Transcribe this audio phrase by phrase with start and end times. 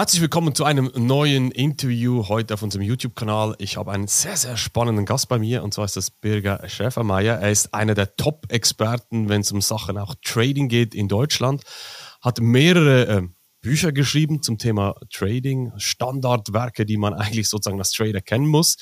[0.00, 3.54] Herzlich willkommen zu einem neuen Interview heute auf unserem YouTube-Kanal.
[3.58, 7.36] Ich habe einen sehr, sehr spannenden Gast bei mir und zwar ist das Birger Schäfermeier.
[7.36, 11.64] Er ist einer der Top-Experten, wenn es um Sachen auch Trading geht in Deutschland.
[12.22, 13.22] Hat mehrere äh,
[13.60, 18.78] Bücher geschrieben zum Thema Trading, Standardwerke, die man eigentlich sozusagen als Trader kennen muss.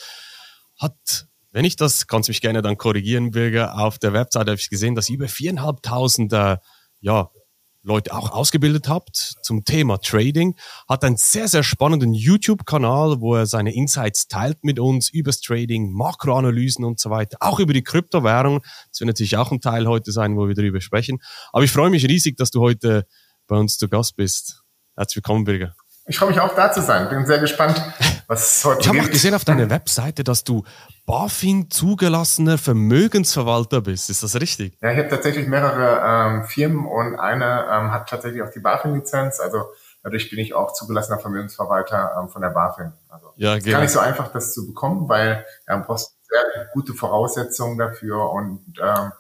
[0.78, 4.54] Hat, wenn ich das, kannst du mich gerne dann korrigieren, Birger, auf der Website habe
[4.54, 6.58] ich gesehen, dass über viereinhalbtausend äh,
[7.00, 7.28] ja,
[7.88, 10.54] Leute auch ausgebildet habt zum Thema Trading,
[10.88, 15.90] hat einen sehr, sehr spannenden YouTube-Kanal, wo er seine Insights teilt mit uns übers Trading,
[15.92, 18.60] Makroanalysen und so weiter, auch über die Kryptowährung.
[18.90, 21.18] Das wird natürlich auch ein Teil heute sein, wo wir darüber sprechen.
[21.52, 23.06] Aber ich freue mich riesig, dass du heute
[23.46, 24.62] bei uns zu Gast bist.
[24.94, 25.74] Herzlich willkommen, Birger.
[26.08, 27.08] Ich freue mich auch da zu sein.
[27.10, 27.80] Bin sehr gespannt,
[28.26, 30.64] was heute Ich habe auch gesehen auf deiner Webseite, dass du
[31.04, 34.08] BaFin zugelassener Vermögensverwalter bist.
[34.08, 34.78] Ist das richtig?
[34.80, 39.38] Ja, ich habe tatsächlich mehrere ähm, Firmen und eine ähm, hat tatsächlich auch die BaFin-Lizenz.
[39.38, 39.64] Also
[40.02, 42.92] dadurch bin ich auch zugelassener Vermögensverwalter ähm, von der BaFin.
[43.10, 46.94] Also ja, ist gar nicht so einfach, das zu bekommen, weil du brauchst sehr gute
[46.94, 49.12] Voraussetzungen dafür und ähm,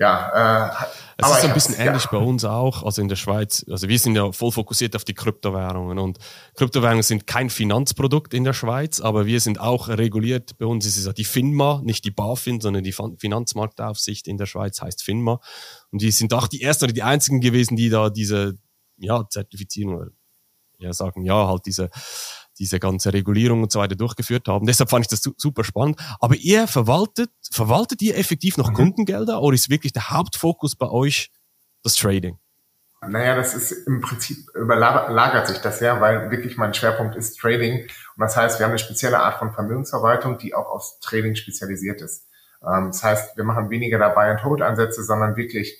[0.00, 0.86] ja, äh,
[1.18, 2.10] es ist ein bisschen ähnlich ja.
[2.10, 3.66] bei uns auch, also in der Schweiz.
[3.70, 6.18] Also wir sind ja voll fokussiert auf die Kryptowährungen und
[6.54, 10.56] Kryptowährungen sind kein Finanzprodukt in der Schweiz, aber wir sind auch reguliert.
[10.56, 14.46] Bei uns ist es ja die FINMA, nicht die BaFin, sondern die Finanzmarktaufsicht in der
[14.46, 15.38] Schweiz heißt FINMA.
[15.90, 18.54] Und die sind auch die ersten oder die einzigen gewesen, die da diese
[18.96, 20.12] ja, Zertifizierung,
[20.78, 21.90] ja sagen, ja, halt diese
[22.60, 24.66] diese ganze Regulierung und so weiter durchgeführt haben.
[24.66, 25.98] Deshalb fand ich das super spannend.
[26.20, 28.74] Aber ihr verwaltet, verwaltet ihr effektiv noch mhm.
[28.74, 31.32] Kundengelder oder ist wirklich der Hauptfokus bei euch
[31.82, 32.38] das Trading?
[33.02, 37.80] Naja, das ist im Prinzip überlagert sich das ja, weil wirklich mein Schwerpunkt ist Trading.
[37.80, 42.02] Und das heißt, wir haben eine spezielle Art von Vermögensverwaltung, die auch aufs Trading spezialisiert
[42.02, 42.28] ist.
[42.62, 45.78] Ähm, das heißt, wir machen weniger dabei und Hold-Ansätze, sondern wirklich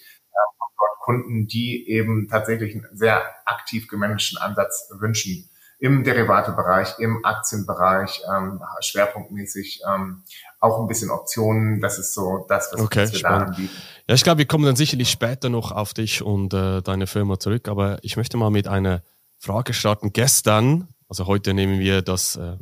[1.10, 5.49] Kunden, die eben tatsächlich einen sehr aktiv gemanagten Ansatz wünschen
[5.80, 10.22] im Derivatebereich, im Aktienbereich, ähm, schwerpunktmäßig ähm,
[10.60, 11.80] auch ein bisschen Optionen.
[11.80, 13.40] Das ist so das, was, okay, wir spannend.
[13.40, 13.76] da anbieten.
[14.06, 17.38] Ja, ich glaube, wir kommen dann sicherlich später noch auf dich und äh, deine Firma
[17.38, 17.66] zurück.
[17.68, 19.02] Aber ich möchte mal mit einer
[19.38, 20.12] Frage starten.
[20.12, 22.58] Gestern, also heute nehmen wir das äh,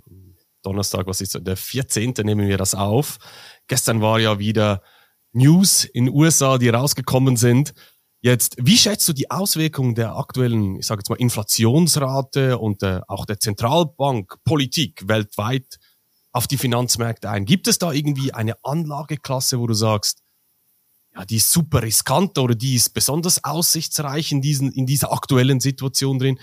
[0.63, 2.15] Donnerstag, was ist der 14.
[2.23, 3.19] nehmen wir das auf.
[3.67, 4.81] Gestern war ja wieder
[5.33, 7.75] News in USA, die rausgekommen sind
[8.21, 13.01] Jetzt, wie schätzt du die Auswirkungen der aktuellen, ich sage jetzt mal, Inflationsrate und äh,
[13.07, 15.79] auch der Zentralbankpolitik weltweit
[16.33, 17.45] auf die Finanzmärkte ein?
[17.45, 20.23] Gibt es da irgendwie eine Anlageklasse, wo du sagst,
[21.15, 25.61] ja, die ist super riskant oder die ist besonders aussichtsreich in, diesen, in dieser aktuellen
[25.61, 26.41] Situation drin?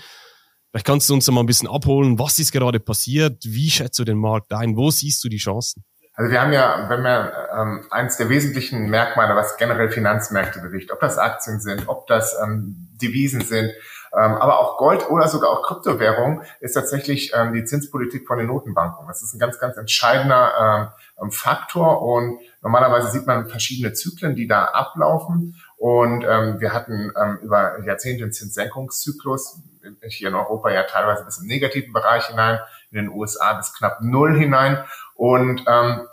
[0.70, 3.44] Vielleicht kannst du uns da mal ein bisschen abholen, was ist gerade passiert?
[3.44, 4.76] Wie schätzt du den Markt ein?
[4.76, 5.84] Wo siehst du die Chancen?
[6.18, 10.90] Also wir haben ja, wenn wir ähm, eins der wesentlichen Merkmale, was generell Finanzmärkte bewegt,
[10.90, 13.70] ob das Aktien sind, ob das ähm, Devisen sind,
[14.14, 18.46] ähm, aber auch Gold oder sogar auch Kryptowährung, ist tatsächlich ähm, die Zinspolitik von den
[18.46, 19.06] Notenbanken.
[19.06, 20.90] Das ist ein ganz, ganz entscheidender
[21.20, 25.60] ähm, Faktor und normalerweise sieht man verschiedene Zyklen, die da ablaufen.
[25.76, 29.60] Und ähm, wir hatten ähm, über Jahrzehnte einen Zinssenkungszyklus,
[30.08, 32.62] hier in Europa ja teilweise bis im negativen Bereich hinein, in
[32.96, 34.78] den USA bis knapp null hinein.
[35.14, 36.06] Und ähm,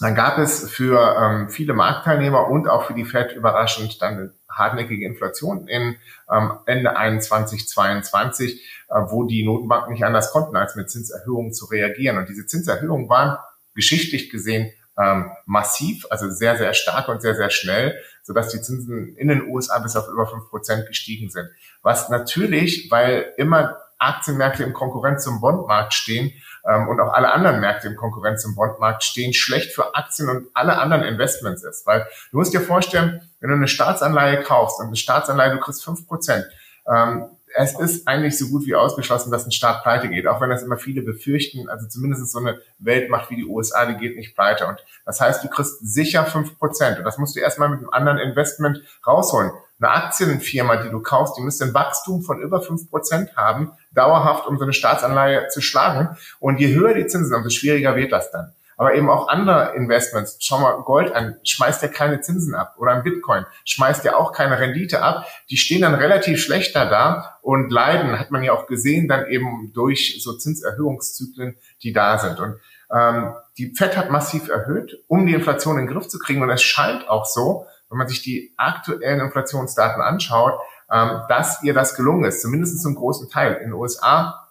[0.00, 4.34] dann gab es für ähm, viele Marktteilnehmer und auch für die Fed überraschend dann eine
[4.48, 5.96] hartnäckige Inflation in
[6.30, 11.66] ähm, Ende 21, 22, äh, wo die Notenbanken nicht anders konnten, als mit Zinserhöhungen zu
[11.66, 12.16] reagieren.
[12.16, 13.36] Und diese Zinserhöhungen waren
[13.74, 19.16] geschichtlich gesehen ähm, massiv, also sehr, sehr stark und sehr, sehr schnell, sodass die Zinsen
[19.16, 21.48] in den USA bis auf über fünf Prozent gestiegen sind.
[21.82, 26.32] Was natürlich, weil immer Aktienmärkte im Konkurrenz zum Bondmarkt stehen
[26.66, 30.48] ähm, und auch alle anderen Märkte im Konkurrenz zum Bondmarkt stehen, schlecht für Aktien und
[30.54, 31.86] alle anderen Investments ist.
[31.86, 35.84] Weil du musst dir vorstellen, wenn du eine Staatsanleihe kaufst und eine Staatsanleihe, du kriegst
[35.84, 36.46] fünf Prozent,
[36.86, 40.50] ähm, es ist eigentlich so gut wie ausgeschlossen, dass ein Staat pleite geht, auch wenn
[40.50, 41.68] das immer viele befürchten.
[41.68, 44.66] Also zumindest so eine Weltmacht wie die USA, die geht nicht pleite.
[44.66, 46.98] Und das heißt, du kriegst sicher fünf Prozent.
[46.98, 49.50] Und das musst du erstmal mit einem anderen Investment rausholen
[49.80, 54.46] eine Aktienfirma, die du kaufst, die müsste ein Wachstum von über fünf Prozent haben, dauerhaft,
[54.46, 56.16] um so eine Staatsanleihe zu schlagen.
[56.38, 58.52] Und je höher die Zinsen, umso schwieriger wird das dann.
[58.76, 62.76] Aber eben auch andere Investments, schau mal Gold an, schmeißt ja keine Zinsen ab.
[62.78, 65.26] Oder ein Bitcoin, schmeißt ja auch keine Rendite ab.
[65.50, 69.72] Die stehen dann relativ schlechter da und leiden, hat man ja auch gesehen, dann eben
[69.74, 72.40] durch so Zinserhöhungszyklen, die da sind.
[72.40, 72.56] Und
[72.90, 76.40] ähm, die FED hat massiv erhöht, um die Inflation in den Griff zu kriegen.
[76.40, 80.58] Und es scheint auch so, wenn man sich die aktuellen Inflationsdaten anschaut,
[80.90, 83.54] ähm, dass ihr das gelungen ist, zumindest zum großen Teil.
[83.54, 84.48] In den USA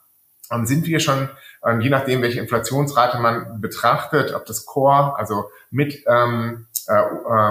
[0.52, 1.30] ähm, sind wir schon,
[1.66, 7.02] ähm, je nachdem, welche Inflationsrate man betrachtet, ob das Core, also mit äh, äh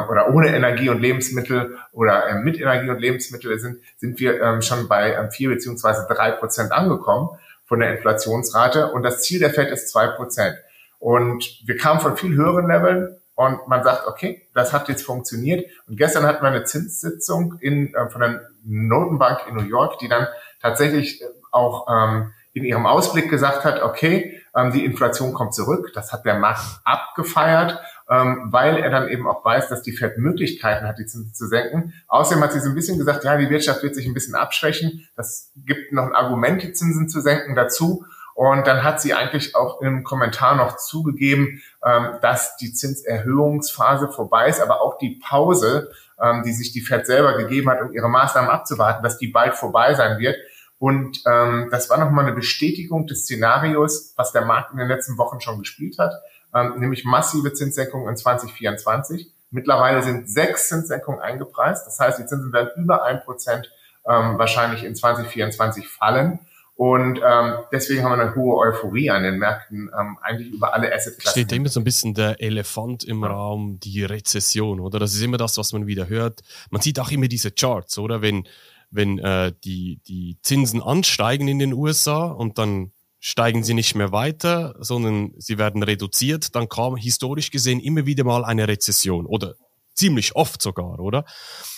[0.09, 5.29] oder ohne Energie und Lebensmittel oder mit Energie und Lebensmittel sind, sind wir schon bei
[5.31, 7.31] vier beziehungsweise drei Prozent angekommen.
[7.67, 10.57] von der Inflationsrate und das Ziel der Fed ist zwei Prozent.
[10.99, 15.65] Und wir kamen von viel höheren Leveln und man sagt, okay, das hat jetzt funktioniert.
[15.87, 20.09] Und gestern hatten wir eine Zinssitzung in, äh, von der Notenbank in New York, die
[20.09, 20.27] dann
[20.61, 25.93] tatsächlich auch ähm, in ihrem Ausblick gesagt hat, okay, ähm, die Inflation kommt zurück.
[25.95, 27.79] Das hat der Markt abgefeiert,
[28.11, 31.47] ähm, weil er dann eben auch weiß, dass die Fed Möglichkeiten hat, die Zinsen zu
[31.47, 31.95] senken.
[32.09, 35.07] Außerdem hat sie so ein bisschen gesagt, ja, die Wirtschaft wird sich ein bisschen abschwächen.
[35.15, 38.05] Das gibt noch ein Argument, die Zinsen zu senken dazu.
[38.39, 44.47] Und dann hat sie eigentlich auch im Kommentar noch zugegeben, ähm, dass die Zinserhöhungsphase vorbei
[44.47, 45.91] ist, aber auch die Pause,
[46.23, 49.57] ähm, die sich die Fed selber gegeben hat, um ihre Maßnahmen abzuwarten, dass die bald
[49.57, 50.37] vorbei sein wird.
[50.79, 55.19] Und ähm, das war nochmal eine Bestätigung des Szenarios, was der Markt in den letzten
[55.19, 56.13] Wochen schon gespielt hat,
[56.55, 59.33] ähm, nämlich massive Zinssenkungen in 2024.
[59.51, 61.89] Mittlerweile sind sechs Zinssenkungen eingepreist.
[61.89, 63.69] Das heißt, die Zinsen werden über ein Prozent
[64.07, 66.39] ähm, wahrscheinlich in 2024 fallen.
[66.79, 70.95] Und ähm, deswegen haben wir eine hohe Euphorie an den Märkten, ähm, eigentlich über alle
[70.95, 71.43] Assetklassen.
[71.43, 73.31] Steht immer so ein bisschen der Elefant im ja.
[73.31, 75.01] Raum, die Rezession, oder?
[75.01, 76.43] Das ist immer das, was man wieder hört.
[76.71, 78.23] Man sieht auch immer diese Charts, oder?
[78.23, 78.47] Wenn
[78.91, 84.13] wenn äh, die, die Zinsen ansteigen in den USA und dann steigen sie nicht mehr
[84.13, 89.57] weiter, sondern sie werden reduziert, dann kam historisch gesehen immer wieder mal eine Rezession oder
[89.95, 91.25] ziemlich oft sogar, oder?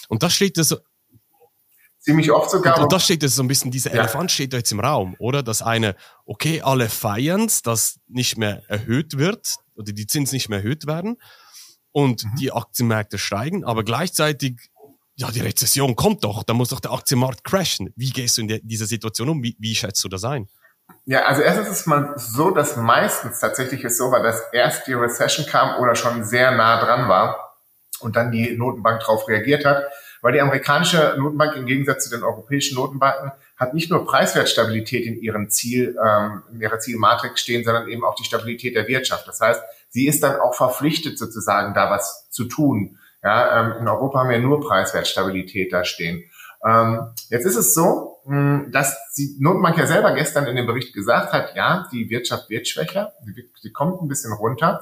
[0.08, 0.76] Und das steht das
[2.00, 2.76] ziemlich oft sogar.
[2.76, 4.00] Und, und da steht jetzt so ein bisschen, dieser ja.
[4.00, 5.42] Elefant steht da jetzt im Raum, oder?
[5.42, 5.94] Dass eine,
[6.24, 11.16] okay, alle feiern's, dass nicht mehr erhöht wird oder die Zinsen nicht mehr erhöht werden
[11.92, 12.34] und mhm.
[12.36, 14.70] die Aktienmärkte steigen, aber gleichzeitig
[15.16, 17.92] ja, die Rezession kommt doch, da muss doch der Aktienmarkt crashen.
[17.94, 19.42] Wie gehst du in der, dieser Situation um?
[19.42, 20.48] Wie, wie schätzt du das ein?
[21.04, 24.86] Ja, also erstens ist es mal so, dass meistens tatsächlich es so war, dass erst
[24.86, 27.58] die Recession kam oder schon sehr nah dran war
[28.00, 29.84] und dann die Notenbank darauf reagiert hat,
[30.22, 35.20] weil die amerikanische Notenbank im Gegensatz zu den europäischen Notenbanken hat nicht nur Preiswertstabilität in
[35.20, 39.28] ihrem Ziel, ähm, in ihrer Zielmatrix stehen, sondern eben auch die Stabilität der Wirtschaft.
[39.28, 42.98] Das heißt, sie ist dann auch verpflichtet sozusagen da was zu tun.
[43.22, 46.24] Ja, ähm, in Europa haben wir nur Preiswertstabilität da stehen.
[46.64, 48.10] Ähm, jetzt ist es so,
[48.70, 52.68] dass die Notenbank ja selber gestern in dem Bericht gesagt hat, ja, die Wirtschaft wird
[52.68, 54.80] schwächer, sie, sie kommt ein bisschen runter.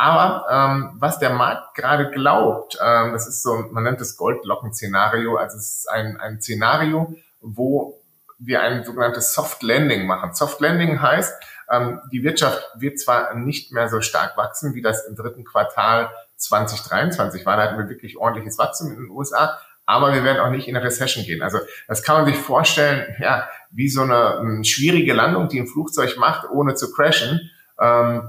[0.00, 5.34] Aber ähm, was der Markt gerade glaubt, ähm, das ist so, man nennt es Goldlocken-Szenario,
[5.34, 8.00] also es ist ein, ein Szenario, wo
[8.38, 10.34] wir ein sogenanntes Soft Landing machen.
[10.34, 11.34] Soft Landing heißt,
[11.68, 16.10] ähm, die Wirtschaft wird zwar nicht mehr so stark wachsen, wie das im dritten Quartal
[16.36, 17.56] 2023 war.
[17.56, 20.76] Da hatten wir wirklich ordentliches Wachstum in den USA, aber wir werden auch nicht in
[20.76, 21.42] eine Recession gehen.
[21.42, 21.58] Also
[21.88, 26.16] das kann man sich vorstellen, ja, wie so eine um, schwierige Landung, die ein Flugzeug
[26.18, 27.50] macht, ohne zu crashen.
[27.80, 28.28] Ähm,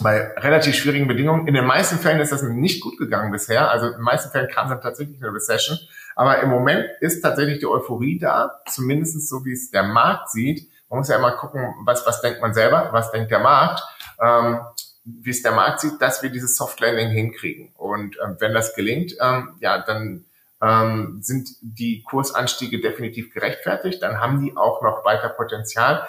[0.00, 1.46] bei relativ schwierigen Bedingungen.
[1.46, 3.70] In den meisten Fällen ist das nicht gut gegangen bisher.
[3.70, 5.78] Also in den meisten Fällen kam dann tatsächlich eine Recession.
[6.14, 10.68] Aber im Moment ist tatsächlich die Euphorie da, zumindest so wie es der Markt sieht.
[10.88, 13.82] Man muss ja immer gucken, was, was denkt man selber, was denkt der Markt.
[14.20, 14.60] Ähm,
[15.04, 17.72] wie es der Markt sieht, dass wir dieses Soft Landing hinkriegen.
[17.76, 20.24] Und ähm, wenn das gelingt, ähm, ja, dann
[20.60, 24.02] ähm, sind die Kursanstiege definitiv gerechtfertigt.
[24.02, 26.06] Dann haben die auch noch weiter Potenzial.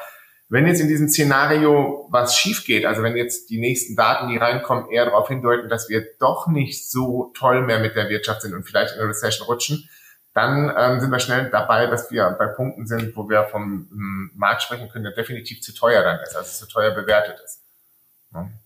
[0.51, 4.37] Wenn jetzt in diesem Szenario was schief geht, also wenn jetzt die nächsten Daten, die
[4.37, 8.55] reinkommen, eher darauf hindeuten, dass wir doch nicht so toll mehr mit der Wirtschaft sind
[8.55, 9.87] und vielleicht in eine Recession rutschen,
[10.33, 14.31] dann ähm, sind wir schnell dabei, dass wir bei Punkten sind, wo wir vom ähm,
[14.35, 17.61] Markt sprechen können, der definitiv zu teuer dann ist, also zu teuer bewertet ist.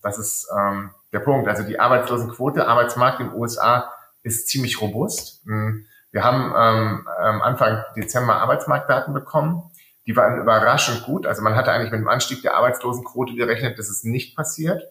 [0.02, 1.48] Das ist ähm, der Punkt.
[1.48, 5.42] Also die Arbeitslosenquote, Arbeitsmarkt in den USA ist ziemlich robust.
[5.46, 9.64] Hm, wir haben ähm, Anfang Dezember Arbeitsmarktdaten bekommen.
[10.06, 11.26] Die waren überraschend gut.
[11.26, 14.84] Also man hatte eigentlich mit dem Anstieg der Arbeitslosenquote gerechnet, dass es nicht passiert.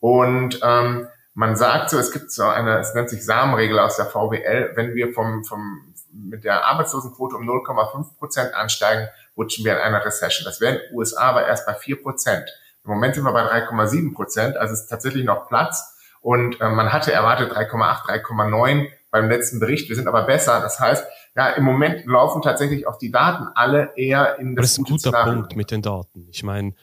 [0.00, 4.06] Und ähm, man sagt so, es gibt so eine, es nennt sich Samenregel aus der
[4.06, 9.78] VWL, wenn wir vom, vom, mit der Arbeitslosenquote um 0,5 Prozent ansteigen, rutschen wir in
[9.78, 10.44] einer Recession.
[10.44, 12.44] Das wäre in den USA aber erst bei 4 Prozent.
[12.84, 15.96] Im Moment sind wir bei 3,7 Prozent, also es ist tatsächlich noch Platz.
[16.20, 19.88] Und äh, man hatte erwartet 3,8, 3,9 beim letzten Bericht.
[19.88, 20.60] Wir sind aber besser.
[20.60, 21.06] Das heißt,
[21.36, 24.64] ja, im Moment laufen tatsächlich auch die Daten alle eher in das.
[24.64, 25.24] Das ist ein guter.
[25.24, 26.28] Punkt mit den Daten.
[26.30, 26.74] Ich meine,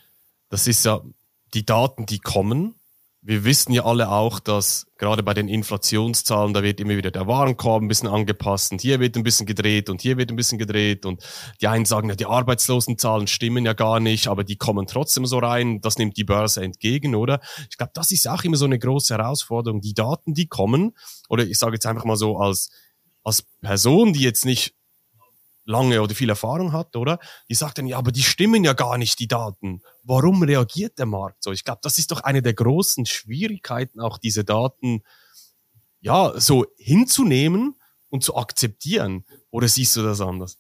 [0.50, 1.02] das ist ja
[1.54, 2.78] die Daten, die kommen
[3.28, 7.28] wir wissen ja alle auch, dass gerade bei den Inflationszahlen, da wird immer wieder der
[7.28, 10.58] Warenkorb ein bisschen angepasst und hier wird ein bisschen gedreht und hier wird ein bisschen
[10.58, 11.22] gedreht und
[11.60, 15.40] die einen sagen ja, die Arbeitslosenzahlen stimmen ja gar nicht, aber die kommen trotzdem so
[15.40, 17.42] rein, das nimmt die Börse entgegen, oder?
[17.70, 19.82] Ich glaube, das ist auch immer so eine große Herausforderung.
[19.82, 20.96] Die Daten, die kommen,
[21.28, 22.70] oder ich sage jetzt einfach mal so als,
[23.28, 24.74] als Person, die jetzt nicht
[25.66, 27.20] lange oder viel Erfahrung hat, oder?
[27.50, 29.82] Die sagt dann, ja, aber die stimmen ja gar nicht, die Daten.
[30.04, 31.52] Warum reagiert der Markt so?
[31.52, 35.04] Ich glaube, das ist doch eine der großen Schwierigkeiten, auch diese Daten,
[36.00, 37.76] ja, so hinzunehmen
[38.10, 39.26] und zu akzeptieren.
[39.52, 40.58] Oder siehst du das anders?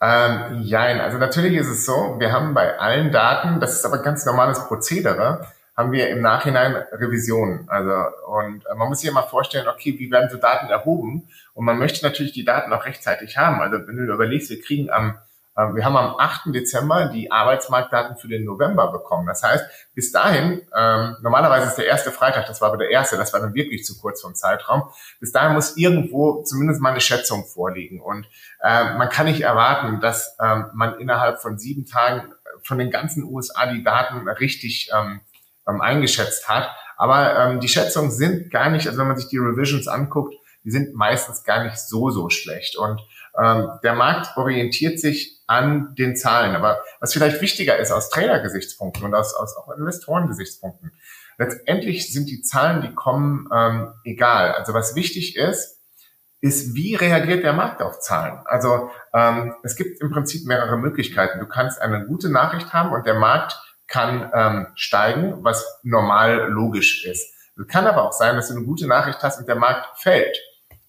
[0.00, 3.98] Ähm, jein, also natürlich ist es so, wir haben bei allen Daten, das ist aber
[3.98, 5.44] ganz normales Prozedere,
[5.76, 7.68] haben wir im Nachhinein Revisionen.
[7.68, 7.92] Also
[8.28, 11.28] und äh, man muss sich mal vorstellen, okay, wie werden so Daten erhoben?
[11.54, 13.60] Und man möchte natürlich die Daten auch rechtzeitig haben.
[13.60, 15.18] Also wenn du überlegst, wir kriegen am
[15.58, 16.54] ähm, wir haben am 8.
[16.54, 19.26] Dezember die Arbeitsmarktdaten für den November bekommen.
[19.26, 19.64] Das heißt,
[19.94, 23.40] bis dahin, ähm, normalerweise ist der erste Freitag, das war aber der erste, das war
[23.40, 24.82] dann wirklich zu kurz vom Zeitraum.
[25.18, 28.00] Bis dahin muss irgendwo zumindest mal eine Schätzung vorliegen.
[28.00, 28.26] Und
[28.60, 33.24] äh, man kann nicht erwarten, dass ähm, man innerhalb von sieben Tagen von den ganzen
[33.24, 35.20] USA die Daten richtig ähm,
[35.68, 36.70] ähm, eingeschätzt hat.
[36.96, 40.70] Aber ähm, die Schätzungen sind gar nicht, also wenn man sich die Revisions anguckt, die
[40.70, 42.76] sind meistens gar nicht so, so schlecht.
[42.76, 43.00] Und
[43.38, 46.56] ähm, der Markt orientiert sich an den Zahlen.
[46.56, 50.92] Aber was vielleicht wichtiger ist aus Trainer-Gesichtspunkten und aus, aus auch Investoren-Gesichtspunkten,
[51.38, 54.52] letztendlich sind die Zahlen, die kommen, ähm, egal.
[54.52, 55.76] Also was wichtig ist,
[56.40, 58.40] ist, wie reagiert der Markt auf Zahlen?
[58.44, 61.40] Also ähm, es gibt im Prinzip mehrere Möglichkeiten.
[61.40, 63.56] Du kannst eine gute Nachricht haben und der Markt
[63.88, 67.32] kann ähm, steigen, was normal logisch ist.
[67.58, 70.36] Es kann aber auch sein, dass du eine gute Nachricht hast und der Markt fällt.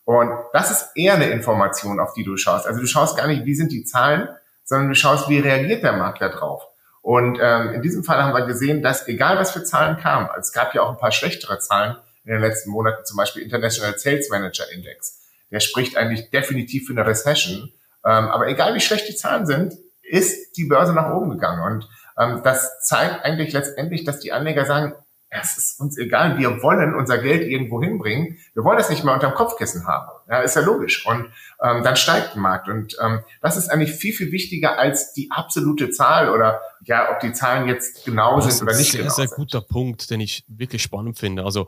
[0.03, 2.65] Und das ist eher eine Information, auf die du schaust.
[2.65, 4.29] Also du schaust gar nicht, wie sind die Zahlen,
[4.63, 6.63] sondern du schaust, wie reagiert der Markt da drauf.
[7.01, 10.41] Und ähm, in diesem Fall haben wir gesehen, dass egal was für Zahlen kamen, also
[10.41, 13.97] es gab ja auch ein paar schlechtere Zahlen in den letzten Monaten, zum Beispiel International
[13.97, 17.71] Sales Manager Index, der spricht eigentlich definitiv für eine Recession.
[18.05, 19.73] Ähm, aber egal wie schlecht die Zahlen sind,
[20.03, 21.61] ist die Börse nach oben gegangen.
[21.61, 24.93] Und das zeigt eigentlich letztendlich, dass die Anleger sagen,
[25.29, 29.13] es ist uns egal, wir wollen unser Geld irgendwo hinbringen, wir wollen es nicht mehr
[29.13, 30.09] unterm Kopfkissen haben.
[30.29, 31.05] Ja, ist ja logisch.
[31.05, 31.31] Und
[31.61, 32.69] ähm, dann steigt der Markt.
[32.69, 37.19] Und ähm, das ist eigentlich viel, viel wichtiger als die absolute Zahl oder ja, ob
[37.19, 38.93] die Zahlen jetzt genau sind oder nicht.
[38.93, 41.43] Das ist ein sehr, sehr guter Punkt, den ich wirklich spannend finde.
[41.43, 41.67] Also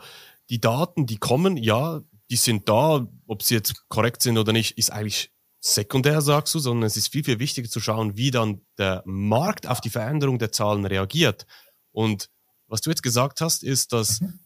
[0.50, 4.78] die Daten, die kommen, ja, die sind da, ob sie jetzt korrekt sind oder nicht,
[4.78, 8.62] ist eigentlich sekundär, sagst du, sondern es ist viel, viel wichtiger zu schauen, wie dann
[8.78, 11.46] der Markt auf die Veränderung der Zahlen reagiert.
[11.92, 12.30] Und
[12.68, 14.40] was du jetzt gesagt hast, ist, dass mhm.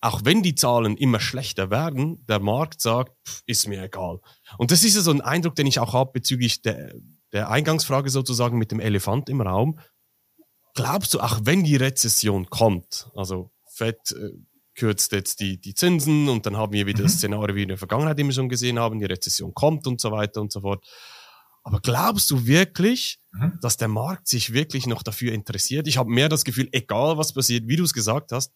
[0.00, 4.20] auch wenn die Zahlen immer schlechter werden, der Markt sagt, pff, ist mir egal.
[4.58, 6.94] Und das ist ja so ein Eindruck, den ich auch habe bezüglich der,
[7.32, 9.80] der Eingangsfrage sozusagen mit dem Elefant im Raum.
[10.74, 14.30] Glaubst du, auch wenn die Rezession kommt, also Fett äh,
[14.76, 17.04] kürzt jetzt die, die Zinsen und dann haben wir wieder mhm.
[17.04, 20.12] das Szenario wie in der Vergangenheit immer schon gesehen haben, die Rezession kommt und so
[20.12, 20.86] weiter und so fort.
[21.64, 23.58] Aber glaubst du wirklich, mhm.
[23.60, 25.88] dass der Markt sich wirklich noch dafür interessiert?
[25.88, 28.52] Ich habe mehr das Gefühl, egal was passiert, wie du es gesagt hast,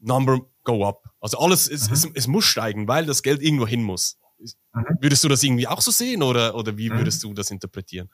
[0.00, 1.04] Number go up.
[1.20, 1.94] Also alles, es, mhm.
[1.94, 4.18] es, es, muss steigen, weil das Geld irgendwo hin muss.
[4.40, 4.82] Mhm.
[5.00, 6.98] Würdest du das irgendwie auch so sehen oder, oder wie mhm.
[6.98, 8.10] würdest du das interpretieren?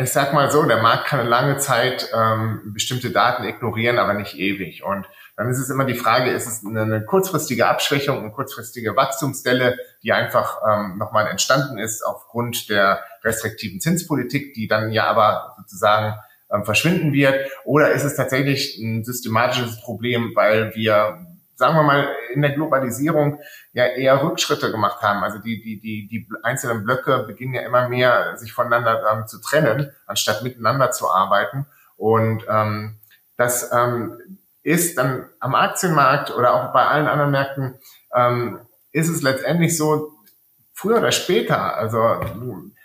[0.00, 4.38] Ich sag mal so, der Markt kann lange Zeit ähm, bestimmte Daten ignorieren, aber nicht
[4.38, 4.82] ewig.
[4.82, 5.06] Und
[5.36, 9.76] dann ist es immer die Frage, ist es eine, eine kurzfristige Abschwächung, eine kurzfristige Wachstumsdelle,
[10.02, 16.14] die einfach ähm, nochmal entstanden ist aufgrund der restriktiven Zinspolitik, die dann ja aber sozusagen
[16.50, 17.50] ähm, verschwinden wird?
[17.64, 21.26] Oder ist es tatsächlich ein systematisches Problem, weil wir
[21.62, 23.38] sagen wir mal, in der Globalisierung
[23.72, 25.22] ja eher Rückschritte gemacht haben.
[25.22, 29.40] Also die, die, die, die einzelnen Blöcke beginnen ja immer mehr, sich voneinander ähm, zu
[29.40, 31.66] trennen, anstatt miteinander zu arbeiten.
[31.96, 32.98] Und ähm,
[33.36, 34.18] das ähm,
[34.64, 37.74] ist dann am Aktienmarkt oder auch bei allen anderen Märkten,
[38.12, 38.58] ähm,
[38.90, 40.10] ist es letztendlich so,
[40.74, 42.20] früher oder später, also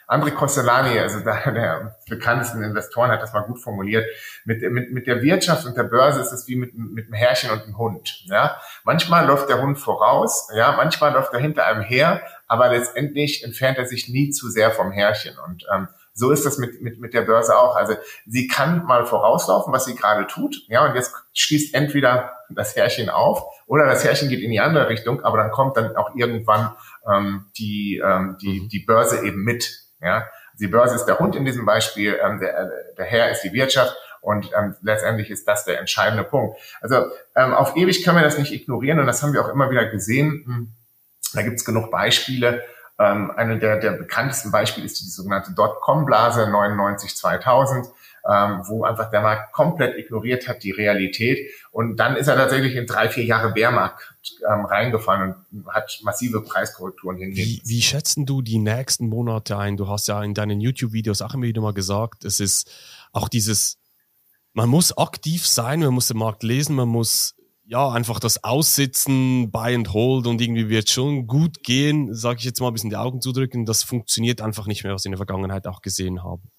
[0.08, 4.06] André Costellani, also der, der bekanntesten Investoren, hat das mal gut formuliert.
[4.46, 7.52] Mit, mit, mit der Wirtschaft und der Börse ist es wie mit, mit einem Herrchen
[7.52, 8.24] und einem Hund.
[8.28, 8.58] Ja?
[8.86, 13.78] Manchmal läuft der Hund voraus, ja, manchmal läuft er hinter einem her, aber letztendlich entfernt
[13.78, 15.36] er sich nie zu sehr vom Herrchen.
[15.46, 17.76] Und ähm, so ist das mit, mit, mit der Börse auch.
[17.76, 17.96] Also
[18.26, 20.56] sie kann mal vorauslaufen, was sie gerade tut.
[20.68, 24.88] Ja, und jetzt schließt entweder das Härchen auf oder das Härchen geht in die andere
[24.88, 26.72] Richtung, aber dann kommt dann auch irgendwann
[27.12, 28.70] ähm, die, ähm, die, mhm.
[28.70, 29.87] die Börse eben mit.
[30.02, 30.28] Ja,
[30.60, 33.96] die Börse ist der Hund in diesem Beispiel, ähm, der, der Herr ist die Wirtschaft
[34.22, 36.60] und ähm, letztendlich ist das der entscheidende Punkt.
[36.82, 39.70] Also ähm, auf ewig können wir das nicht ignorieren und das haben wir auch immer
[39.72, 40.44] wieder gesehen.
[40.46, 40.72] Hm,
[41.34, 42.64] da gibt's genug Beispiele.
[43.00, 47.88] Ähm, eine der, der bekanntesten Beispiele ist die sogenannte Dotcom-Blase 99 2000,
[48.28, 51.50] ähm, wo einfach der Markt komplett ignoriert hat die Realität.
[51.72, 54.16] Und dann ist er tatsächlich in drei, vier Jahre Bärmarkt
[54.52, 57.64] ähm, reingefallen und hat massive Preiskorrekturen hingelegt.
[57.66, 59.78] Wie, wie schätzen du die nächsten Monate ein?
[59.78, 62.70] Du hast ja in deinen YouTube-Videos auch immer wieder mal gesagt, es ist
[63.14, 63.78] auch dieses,
[64.54, 67.36] man muss aktiv sein, man muss den Markt lesen, man muss
[67.70, 72.46] ja, einfach das Aussitzen, Buy and Hold und irgendwie wird schon gut gehen, sage ich
[72.46, 75.14] jetzt mal ein bisschen die Augen zudrücken, das funktioniert einfach nicht mehr, was wir in
[75.14, 76.50] der Vergangenheit auch gesehen haben.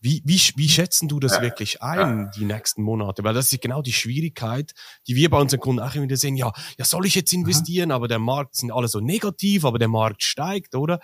[0.00, 2.30] Wie, wie, wie schätzen du das ja, wirklich ein, ja.
[2.34, 3.22] die nächsten Monate?
[3.22, 4.72] Weil das ist genau die Schwierigkeit,
[5.06, 6.36] die wir bei unseren Kunden auch immer wieder sehen.
[6.36, 7.88] Ja, ja, soll ich jetzt investieren?
[7.88, 7.94] Mhm.
[7.94, 11.00] Aber der Markt sind alle so negativ, aber der Markt steigt, oder?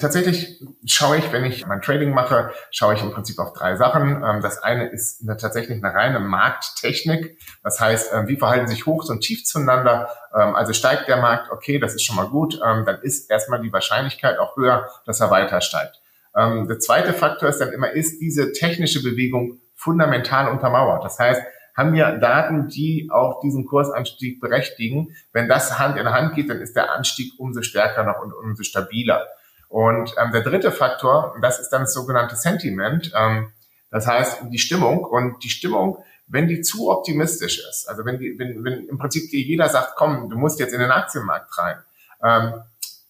[0.00, 4.22] Tatsächlich schaue ich, wenn ich mein Trading mache, schaue ich im Prinzip auf drei Sachen.
[4.24, 7.38] Ähm, das eine ist eine, tatsächlich eine reine Markttechnik.
[7.62, 10.08] Das heißt, ähm, wie verhalten sich Hochs und Tiefs zueinander?
[10.34, 12.58] Ähm, also steigt der Markt, okay, das ist schon mal gut.
[12.60, 15.99] Dann ist erstmal die Wahrscheinlichkeit auch höher, dass er weiter steigt.
[16.34, 21.04] Der zweite Faktor ist dann immer, ist diese technische Bewegung fundamental untermauert?
[21.04, 21.42] Das heißt,
[21.76, 25.16] haben wir Daten, die auch diesen Kursanstieg berechtigen.
[25.32, 28.62] Wenn das Hand in Hand geht, dann ist der Anstieg umso stärker noch und umso
[28.62, 29.26] stabiler.
[29.68, 33.52] Und ähm, der dritte Faktor, das ist dann das sogenannte Sentiment, ähm,
[33.90, 35.04] das heißt die Stimmung.
[35.04, 39.30] Und die Stimmung, wenn die zu optimistisch ist, also wenn, die, wenn, wenn im Prinzip
[39.30, 41.76] dir jeder sagt, komm, du musst jetzt in den Aktienmarkt rein,
[42.22, 42.60] ähm,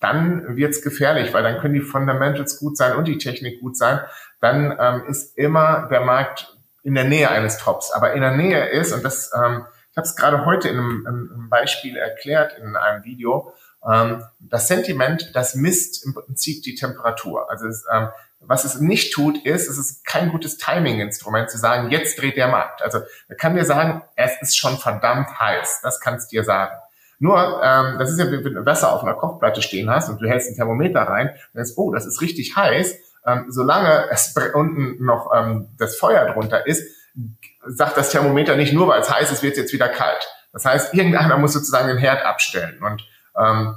[0.01, 4.01] dann wird's gefährlich, weil dann können die Fundamentals gut sein und die Technik gut sein.
[4.41, 7.93] Dann ähm, ist immer der Markt in der Nähe eines Tops.
[7.93, 11.07] Aber in der Nähe ist, und das, ähm, ich habe es gerade heute in einem,
[11.07, 13.53] in einem Beispiel erklärt in einem Video,
[13.89, 17.51] ähm, das Sentiment, das misst im Prinzip die Temperatur.
[17.51, 18.09] Also es, ähm,
[18.41, 22.49] was es nicht tut, ist, es ist kein gutes Timing-Instrument zu sagen, jetzt dreht der
[22.49, 22.81] Markt.
[22.81, 25.81] Also er kann dir sagen, es ist schon verdammt heiß.
[25.83, 26.75] Das kannst dir sagen.
[27.21, 30.27] Nur, ähm, das ist ja, wenn du Wasser auf einer Kochplatte stehen hast und du
[30.27, 32.97] hältst ein Thermometer rein und denkst, oh, das ist richtig heiß.
[33.27, 36.83] Ähm, solange es unten noch ähm, das Feuer drunter ist,
[37.67, 40.27] sagt das Thermometer nicht nur, weil es heiß ist, wird es jetzt wieder kalt.
[40.55, 42.83] Das heißt, irgendeiner muss sozusagen den Herd abstellen.
[42.83, 43.77] Und ähm,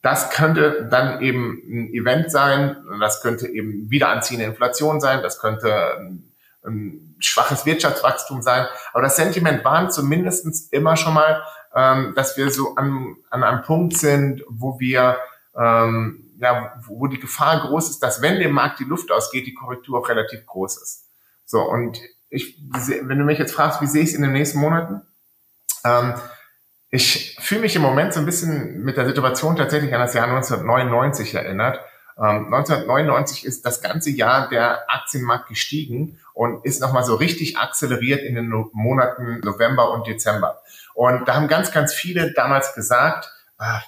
[0.00, 5.40] das könnte dann eben ein Event sein, das könnte eben wieder anziehende Inflation sein, das
[5.40, 6.32] könnte ein,
[6.64, 8.66] ein schwaches Wirtschaftswachstum sein.
[8.92, 11.42] Aber das Sentiment warnt zumindestens immer schon mal,
[11.74, 15.18] ähm, dass wir so an, an einem Punkt sind, wo wir
[15.56, 19.54] ähm, ja, wo die Gefahr groß ist, dass wenn dem Markt die Luft ausgeht, die
[19.54, 21.08] Korrektur auch relativ groß ist.
[21.46, 24.58] So, und ich, wenn du mich jetzt fragst, wie sehe ich es in den nächsten
[24.58, 25.02] Monaten?
[25.84, 26.14] Ähm,
[26.90, 30.26] ich fühle mich im Moment so ein bisschen mit der Situation tatsächlich an das Jahr
[30.26, 31.80] 1999 erinnert.
[32.16, 38.22] Ähm, 1999 ist das ganze Jahr der Aktienmarkt gestiegen und ist nochmal so richtig akzeleriert
[38.22, 40.60] in den Monaten November und Dezember.
[40.94, 43.82] Und da haben ganz, ganz viele damals gesagt, ah,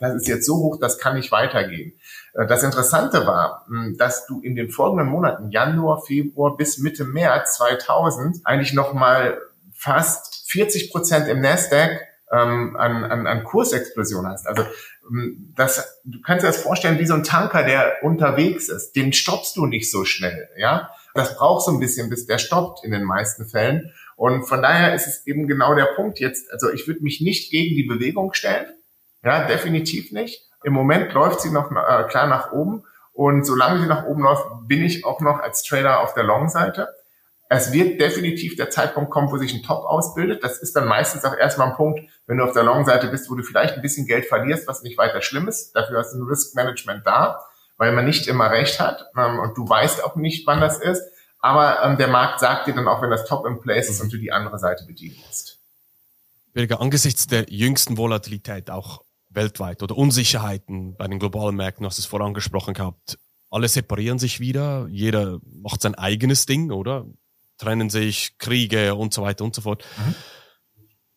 [0.00, 1.98] das ist jetzt so hoch, das kann nicht weitergehen.
[2.34, 7.04] Äh, das Interessante war, hm, dass du in den folgenden Monaten, Januar, Februar bis Mitte
[7.04, 9.38] März 2000, eigentlich nochmal
[9.72, 12.00] fast 40 Prozent im Nasdaq
[12.32, 14.46] ähm, an, an, an Kursexplosion hast.
[14.46, 14.64] Also
[15.10, 18.92] ähm, das, du kannst dir das vorstellen wie so ein Tanker, der unterwegs ist.
[18.92, 20.48] Den stoppst du nicht so schnell.
[20.56, 23.92] Ja, Das braucht so ein bisschen, bis der stoppt in den meisten Fällen.
[24.16, 26.50] Und von daher ist es eben genau der Punkt jetzt.
[26.52, 28.66] Also ich würde mich nicht gegen die Bewegung stellen.
[29.22, 30.48] Ja, definitiv nicht.
[30.62, 32.84] Im Moment läuft sie noch äh, klar nach oben.
[33.12, 36.88] Und solange sie nach oben läuft, bin ich auch noch als Trader auf der Long-Seite.
[37.48, 40.42] Es wird definitiv der Zeitpunkt kommen, wo sich ein Top ausbildet.
[40.42, 43.34] Das ist dann meistens auch erstmal ein Punkt, wenn du auf der Long-Seite bist, wo
[43.34, 45.72] du vielleicht ein bisschen Geld verlierst, was nicht weiter schlimm ist.
[45.76, 47.44] Dafür hast du ein Risk-Management da,
[47.76, 51.02] weil man nicht immer recht hat ähm, und du weißt auch nicht, wann das ist.
[51.44, 54.10] Aber ähm, der Markt sagt dir dann auch, wenn das Top in place ist und
[54.10, 55.58] du die andere Seite bedienen musst.
[56.54, 62.00] Birger, angesichts der jüngsten Volatilität auch weltweit oder Unsicherheiten bei den globalen Märkten, hast du
[62.00, 63.18] es vorangesprochen gehabt,
[63.50, 67.04] alle separieren sich wieder, jeder macht sein eigenes Ding, oder?
[67.58, 69.84] trennen sich, Kriege und so weiter und so fort.
[69.98, 70.14] Mhm.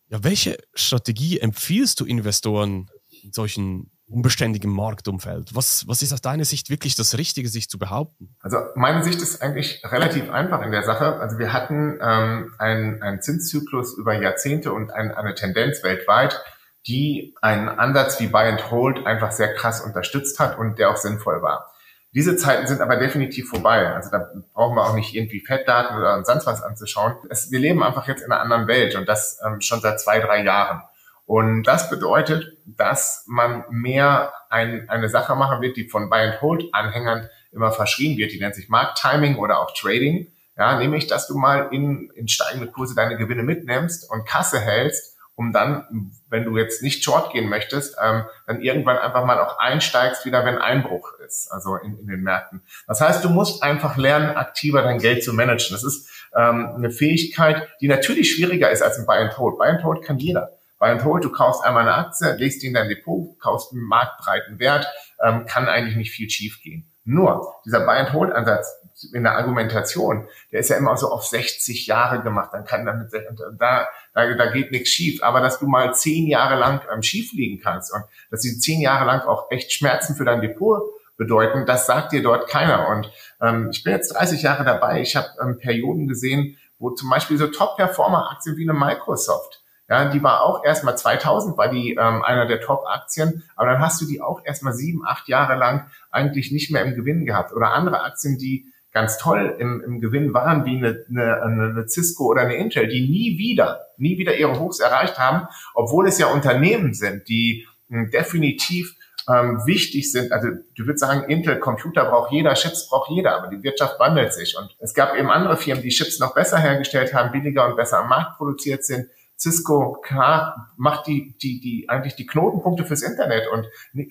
[0.09, 2.91] Ja, welche Strategie empfiehlst du Investoren
[3.23, 5.55] in solchen unbeständigen Marktumfeld?
[5.55, 8.35] Was, was ist aus deiner Sicht wirklich das Richtige, sich zu behaupten?
[8.39, 11.19] Also meine Sicht ist eigentlich relativ einfach in der Sache.
[11.19, 16.41] Also wir hatten ähm, einen, einen Zinszyklus über Jahrzehnte und ein, eine Tendenz weltweit,
[16.87, 20.97] die einen Ansatz wie Buy and Hold einfach sehr krass unterstützt hat und der auch
[20.97, 21.71] sinnvoll war.
[22.13, 23.93] Diese Zeiten sind aber definitiv vorbei.
[23.93, 27.15] Also da brauchen wir auch nicht irgendwie Fettdaten oder sonst was anzuschauen.
[27.29, 30.19] Es, wir leben einfach jetzt in einer anderen Welt und das ähm, schon seit zwei,
[30.19, 30.81] drei Jahren.
[31.27, 37.71] Und das bedeutet, dass man mehr ein, eine Sache machen wird, die von Buy-and-Hold-Anhängern immer
[37.71, 38.31] verschrien wird.
[38.31, 40.31] Die nennt sich Markttiming oder auch Trading.
[40.57, 45.17] Ja, nämlich, dass du mal in, in steigende Kurse deine Gewinne mitnimmst und Kasse hältst
[45.37, 49.59] um dann, wenn du jetzt nicht short gehen möchtest, ähm, dann irgendwann einfach mal auch
[49.59, 52.63] einsteigst wieder, wenn Einbruch ist, also in, in den Märkten.
[52.87, 55.75] Das heißt, du musst einfach lernen, aktiver dein Geld zu managen.
[55.75, 59.59] Das ist ähm, eine Fähigkeit, die natürlich schwieriger ist als ein Buy and Hold.
[59.59, 60.56] Buy and Hold kann jeder.
[60.79, 63.81] Buy and Hold, du kaufst einmal eine Aktie, legst die in dein Depot, kaufst einen
[63.81, 64.87] marktbreiten Wert,
[65.23, 66.91] ähm, kann eigentlich nicht viel schief gehen.
[67.03, 68.77] Nur, dieser Buy and Hold Ansatz,
[69.13, 73.11] in der Argumentation, der ist ja immer so auf 60 Jahre gemacht, dann kann damit,
[73.57, 75.23] da, da, da geht nichts schief.
[75.23, 78.81] Aber dass du mal zehn Jahre lang ähm, schief liegen kannst und dass die zehn
[78.81, 80.81] Jahre lang auch echt Schmerzen für dein Depot
[81.15, 82.89] bedeuten, das sagt dir dort keiner.
[82.89, 83.11] Und
[83.41, 85.01] ähm, ich bin jetzt 30 Jahre dabei.
[85.01, 90.21] Ich habe ähm, Perioden gesehen, wo zum Beispiel so Top-Performer-Aktien wie eine Microsoft, Ja, die
[90.21, 94.21] war auch erstmal 2000 war die ähm, einer der Top-Aktien, aber dann hast du die
[94.21, 97.53] auch erstmal sieben, acht Jahre lang eigentlich nicht mehr im Gewinn gehabt.
[97.53, 102.25] Oder andere Aktien, die ganz toll im, im Gewinn waren, wie eine, eine, eine Cisco
[102.25, 106.27] oder eine Intel, die nie wieder, nie wieder ihre Hochs erreicht haben, obwohl es ja
[106.27, 108.95] Unternehmen sind, die mh, hm, definitiv
[109.29, 110.31] ähm, wichtig sind.
[110.31, 114.33] Also du würdest sagen, Intel, Computer braucht jeder, Chips braucht jeder, aber die Wirtschaft wandelt
[114.33, 114.57] sich.
[114.57, 117.99] Und es gab eben andere Firmen, die Chips noch besser hergestellt haben, billiger und besser
[117.99, 119.07] am Markt produziert sind.
[119.37, 123.67] Cisco, klar, macht die, die, die, eigentlich die Knotenpunkte fürs Internet und,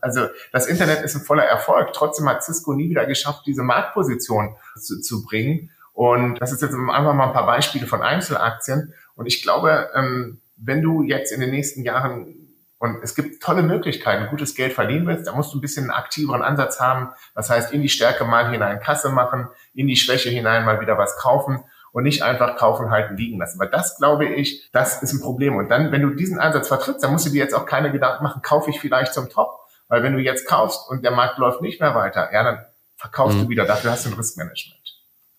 [0.00, 1.92] also, das Internet ist ein voller Erfolg.
[1.92, 5.70] Trotzdem hat Cisco nie wieder geschafft, diese Marktposition zu, zu bringen.
[5.92, 8.94] Und das ist jetzt einfach mal ein paar Beispiele von Einzelaktien.
[9.14, 12.34] Und ich glaube, ähm, wenn du jetzt in den nächsten Jahren
[12.78, 15.98] und es gibt tolle Möglichkeiten, gutes Geld verdienen willst, da musst du ein bisschen einen
[15.98, 17.10] aktiveren Ansatz haben.
[17.34, 20.98] Das heißt, in die Stärke mal hinein Kasse machen, in die Schwäche hinein mal wieder
[20.98, 21.64] was kaufen
[21.96, 23.58] und nicht einfach kaufen, halten, liegen lassen.
[23.58, 25.56] Weil das, glaube ich, das ist ein Problem.
[25.56, 28.22] Und dann, wenn du diesen Ansatz vertrittst, dann musst du dir jetzt auch keine Gedanken
[28.22, 29.60] machen, kaufe ich vielleicht zum Top?
[29.88, 32.58] Weil wenn du jetzt kaufst und der Markt läuft nicht mehr weiter, ja, dann
[32.98, 33.44] verkaufst mhm.
[33.44, 33.64] du wieder.
[33.64, 34.78] Dafür hast du ein Riskmanagement.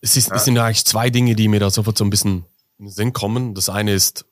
[0.01, 0.35] Es, ist, ja.
[0.35, 2.45] es sind eigentlich zwei Dinge, die mir da sofort so ein bisschen
[2.79, 3.53] in den Sinn kommen.
[3.53, 4.25] Das eine ist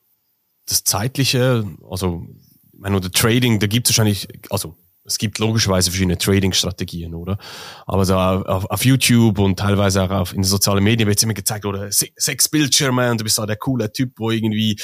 [0.68, 2.26] das Zeitliche, also,
[2.74, 7.38] ich meine, oder Trading, da gibt es wahrscheinlich, also es gibt logischerweise verschiedene Trading-Strategien, oder?
[7.86, 11.36] Aber so auf, auf, YouTube und teilweise auch auf, in den sozialen Medien wird immer
[11.36, 14.80] gezeigt, oder sechs Bildschirme und du bist da der coole Typ, wo irgendwie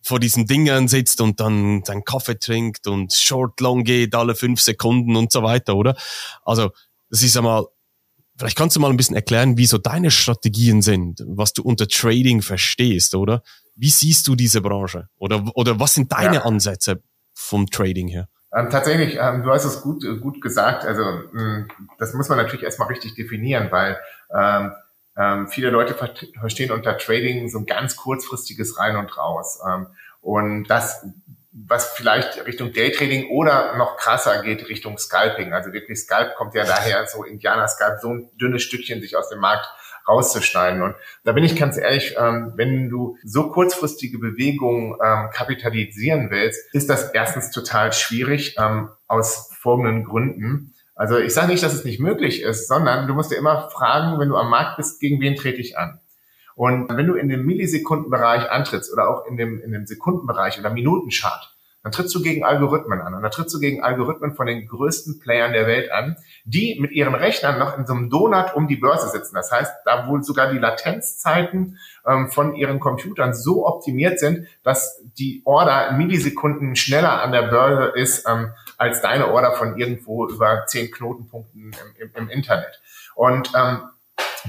[0.00, 4.60] vor diesen Dingern sitzt und dann seinen Kaffee trinkt und short long geht alle fünf
[4.60, 5.96] Sekunden und so weiter, oder?
[6.44, 6.70] Also,
[7.10, 7.66] das ist einmal,
[8.36, 11.86] vielleicht kannst du mal ein bisschen erklären, wie so deine Strategien sind, was du unter
[11.86, 13.42] Trading verstehst, oder?
[13.76, 15.08] Wie siehst du diese Branche?
[15.18, 16.42] Oder, oder was sind deine ja.
[16.44, 17.02] Ansätze
[17.34, 18.28] vom Trading her?
[18.54, 20.84] Ähm, tatsächlich, ähm, du hast es gut, äh, gut gesagt.
[20.84, 21.66] Also mh,
[21.98, 23.98] das muss man natürlich erstmal richtig definieren, weil
[24.34, 24.72] ähm,
[25.16, 29.60] ähm, viele Leute verstehen unter Trading so ein ganz kurzfristiges Rein und Raus.
[29.66, 29.86] Ähm,
[30.20, 31.04] und das,
[31.52, 35.52] was vielleicht Richtung Daytrading oder noch krasser geht, Richtung Scalping.
[35.52, 39.40] Also wirklich Scalp kommt ja daher, so Indianer-Scalp, so ein dünnes Stückchen sich aus dem
[39.40, 39.66] Markt
[40.08, 40.82] rauszuschneiden.
[40.82, 46.74] Und da bin ich ganz ehrlich, ähm, wenn du so kurzfristige Bewegungen ähm, kapitalisieren willst,
[46.74, 50.74] ist das erstens total schwierig ähm, aus folgenden Gründen.
[50.94, 54.18] Also ich sage nicht, dass es nicht möglich ist, sondern du musst dir immer fragen,
[54.20, 56.00] wenn du am Markt bist, gegen wen trete ich an?
[56.54, 60.70] Und wenn du in dem Millisekundenbereich antrittst oder auch in dem, in dem Sekundenbereich oder
[60.70, 61.51] Minutenchart,
[61.82, 63.14] dann trittst du gegen Algorithmen an.
[63.14, 66.92] Und dann trittst du gegen Algorithmen von den größten Playern der Welt an, die mit
[66.92, 69.34] ihren Rechnern noch in so einem Donut um die Börse sitzen.
[69.34, 75.02] Das heißt, da wohl sogar die Latenzzeiten ähm, von ihren Computern so optimiert sind, dass
[75.18, 80.64] die Order Millisekunden schneller an der Börse ist ähm, als deine Order von irgendwo über
[80.66, 82.80] zehn Knotenpunkten im, im, im Internet.
[83.14, 83.82] Und ähm,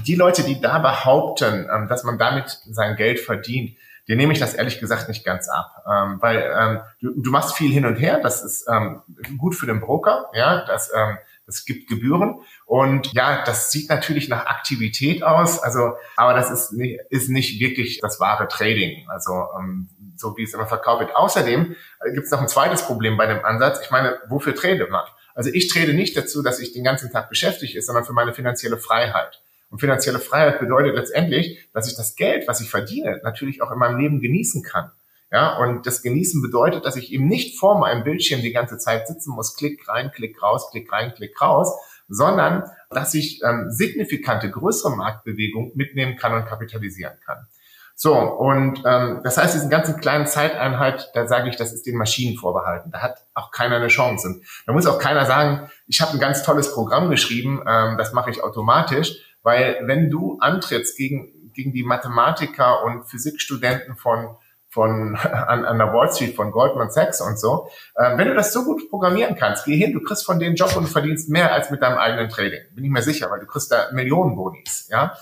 [0.06, 3.76] die Leute, die da behaupten, ähm, dass man damit sein Geld verdient,
[4.08, 7.54] dir nehme ich das ehrlich gesagt nicht ganz ab, ähm, weil ähm, du, du machst
[7.54, 9.02] viel hin und her, das ist ähm,
[9.38, 14.28] gut für den Broker, ja, das ähm, es gibt Gebühren und ja, das sieht natürlich
[14.28, 19.46] nach Aktivität aus, also aber das ist nicht, ist nicht wirklich das wahre Trading, also
[19.58, 21.16] ähm, so wie es immer verkauft wird.
[21.16, 23.80] Außerdem äh, gibt es noch ein zweites Problem bei dem Ansatz.
[23.82, 25.04] Ich meine, wofür trade man?
[25.34, 28.32] Also ich trade nicht dazu, dass ich den ganzen Tag beschäftigt ist, sondern für meine
[28.32, 29.42] finanzielle Freiheit.
[29.74, 33.78] Und finanzielle Freiheit bedeutet letztendlich, dass ich das Geld, was ich verdiene, natürlich auch in
[33.80, 34.92] meinem Leben genießen kann.
[35.32, 39.08] Ja, und das Genießen bedeutet, dass ich eben nicht vor meinem Bildschirm die ganze Zeit
[39.08, 44.48] sitzen muss, klick rein, klick raus, klick rein, klick raus, sondern dass ich ähm, signifikante
[44.48, 47.48] größere Marktbewegungen mitnehmen kann und kapitalisieren kann.
[47.96, 51.96] So, und ähm, das heißt, diesen ganzen kleinen Zeiteinheit, da sage ich, das ist den
[51.96, 52.92] Maschinen vorbehalten.
[52.92, 54.28] Da hat auch keiner eine Chance.
[54.28, 58.12] Und da muss auch keiner sagen, ich habe ein ganz tolles Programm geschrieben, ähm, das
[58.12, 64.36] mache ich automatisch, weil wenn du antrittst gegen, gegen die Mathematiker und Physikstudenten von,
[64.68, 68.52] von an, an der Wall Street, von Goldman Sachs und so, äh, wenn du das
[68.52, 71.70] so gut programmieren kannst, geh hin, du kriegst von denen Job und verdienst mehr als
[71.70, 72.62] mit deinem eigenen Trading.
[72.74, 75.14] Bin ich mir sicher, weil du kriegst da Millionen Bonis, ja.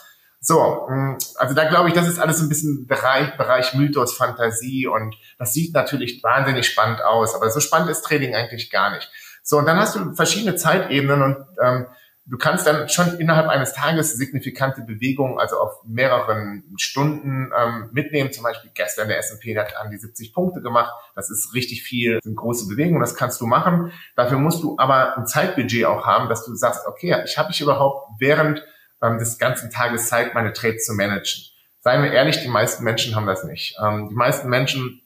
[0.45, 4.87] So, mm, also da glaube ich, das ist alles ein bisschen Bereich, Bereich Mythos, Fantasie
[4.87, 9.11] und das sieht natürlich wahnsinnig spannend aus, aber so spannend ist Trading eigentlich gar nicht.
[9.45, 11.87] So, und dann hast du verschiedene Zeitebenen und ähm,
[12.25, 18.31] Du kannst dann schon innerhalb eines Tages signifikante Bewegungen, also auf mehreren Stunden ähm, mitnehmen.
[18.31, 20.93] Zum Beispiel gestern der S&P hat an die 70 Punkte gemacht.
[21.17, 23.01] Das ist richtig viel, sind große Bewegungen.
[23.01, 23.93] Das kannst du machen.
[24.15, 27.61] Dafür musst du aber ein Zeitbudget auch haben, dass du sagst, okay, ich habe ich
[27.61, 28.65] überhaupt während
[29.03, 31.43] ähm, des ganzen Tages Zeit, meine Trades zu managen.
[31.81, 33.77] Seien wir ehrlich, die meisten Menschen haben das nicht.
[33.85, 35.03] Ähm, die meisten Menschen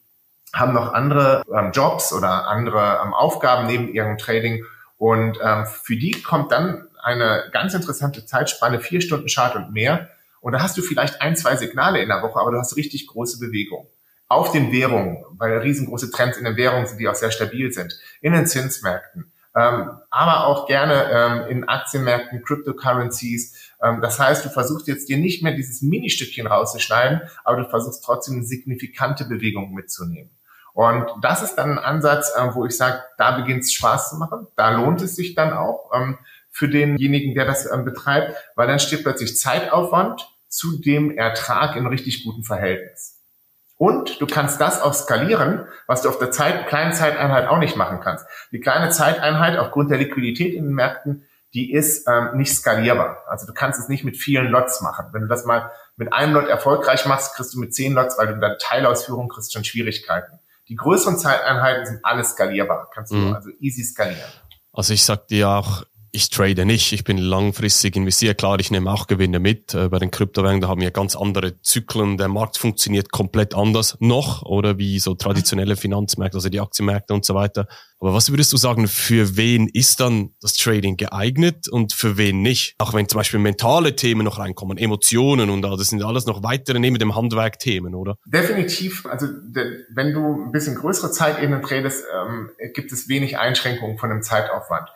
[0.53, 4.65] haben noch andere ähm, Jobs oder andere ähm, Aufgaben neben ihrem Trading.
[4.99, 10.11] Und ähm, für die kommt dann eine ganz interessante Zeitspanne, vier Stunden Chart und mehr.
[10.41, 13.07] Und da hast du vielleicht ein, zwei Signale in der Woche, aber du hast richtig
[13.07, 13.87] große Bewegung.
[14.29, 17.97] auf den Währungen, weil riesengroße Trends in den Währungen sind, die auch sehr stabil sind,
[18.21, 23.73] in den Zinsmärkten, ähm, aber auch gerne ähm, in Aktienmärkten, Cryptocurrencies.
[23.83, 28.05] Ähm, das heißt, du versuchst jetzt dir nicht mehr dieses Ministückchen rauszuschneiden, aber du versuchst
[28.05, 30.31] trotzdem signifikante Bewegung mitzunehmen.
[30.75, 34.17] Und das ist dann ein Ansatz, äh, wo ich sage, da beginnt es Spaß zu
[34.17, 34.47] machen.
[34.57, 36.19] Da lohnt es sich dann auch ähm,
[36.57, 41.87] für denjenigen, der das ähm, betreibt, weil dann steht plötzlich Zeitaufwand zu dem Ertrag in
[41.87, 43.21] richtig gutem Verhältnis.
[43.77, 47.77] Und du kannst das auch skalieren, was du auf der Zeit, kleinen Zeiteinheit auch nicht
[47.77, 48.25] machen kannst.
[48.53, 53.19] Die kleine Zeiteinheit aufgrund der Liquidität in den Märkten, die ist ähm, nicht skalierbar.
[53.29, 55.09] Also du kannst es nicht mit vielen Lots machen.
[55.13, 58.29] Wenn du das mal mit einem Lot erfolgreich machst, kriegst du mit zehn Lots, weil
[58.29, 60.39] du dann Teilausführung kriegst schon Schwierigkeiten.
[60.69, 62.89] Die größeren Zeiteinheiten sind alle skalierbar.
[62.95, 63.35] Kannst du mhm.
[63.35, 64.31] also easy skalieren.
[64.73, 65.85] Also ich sag dir auch,
[66.17, 68.39] ich trade nicht, ich bin langfristig investiert.
[68.39, 69.75] Klar, ich nehme auch Gewinne mit.
[69.75, 72.17] Äh, bei den Kryptowährungen, da haben wir ganz andere Zyklen.
[72.17, 77.27] Der Markt funktioniert komplett anders noch oder wie so traditionelle Finanzmärkte, also die Aktienmärkte und
[77.27, 77.69] so weiter.
[78.01, 82.41] Aber was würdest du sagen, für wen ist dann das Trading geeignet und für wen
[82.41, 82.75] nicht?
[82.79, 86.79] Auch wenn zum Beispiel mentale Themen noch reinkommen, Emotionen und das sind alles noch weitere
[86.79, 88.17] neben dem Handwerk Themen, oder?
[88.25, 89.05] Definitiv.
[89.05, 89.27] Also
[89.91, 94.89] wenn du ein bisschen größere Zeitebenen tradest, ähm, gibt es wenig Einschränkungen von dem Zeitaufwand.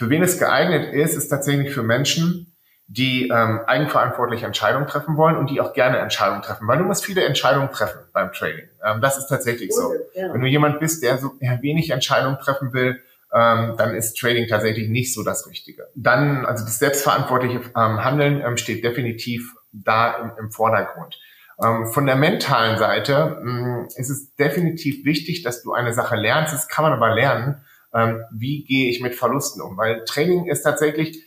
[0.00, 5.36] Für wen es geeignet ist, ist tatsächlich für Menschen, die ähm, eigenverantwortlich Entscheidungen treffen wollen
[5.36, 8.66] und die auch gerne Entscheidungen treffen, weil du musst viele Entscheidungen treffen beim Trading.
[8.82, 9.92] Ähm, das ist tatsächlich so.
[10.14, 12.98] Wenn du jemand bist, der so wenig Entscheidungen treffen will,
[13.30, 15.88] ähm, dann ist Trading tatsächlich nicht so das Richtige.
[15.94, 21.20] Dann, also das selbstverantwortliche ähm, Handeln ähm, steht definitiv da im, im Vordergrund.
[21.62, 26.16] Ähm, von der mentalen Seite mh, mm, ist es definitiv wichtig, dass du eine Sache
[26.16, 26.54] lernst.
[26.54, 27.62] Das kann man aber lernen,
[27.94, 29.76] ähm, wie gehe ich mit Verlusten um.
[29.76, 31.24] Weil Training ist tatsächlich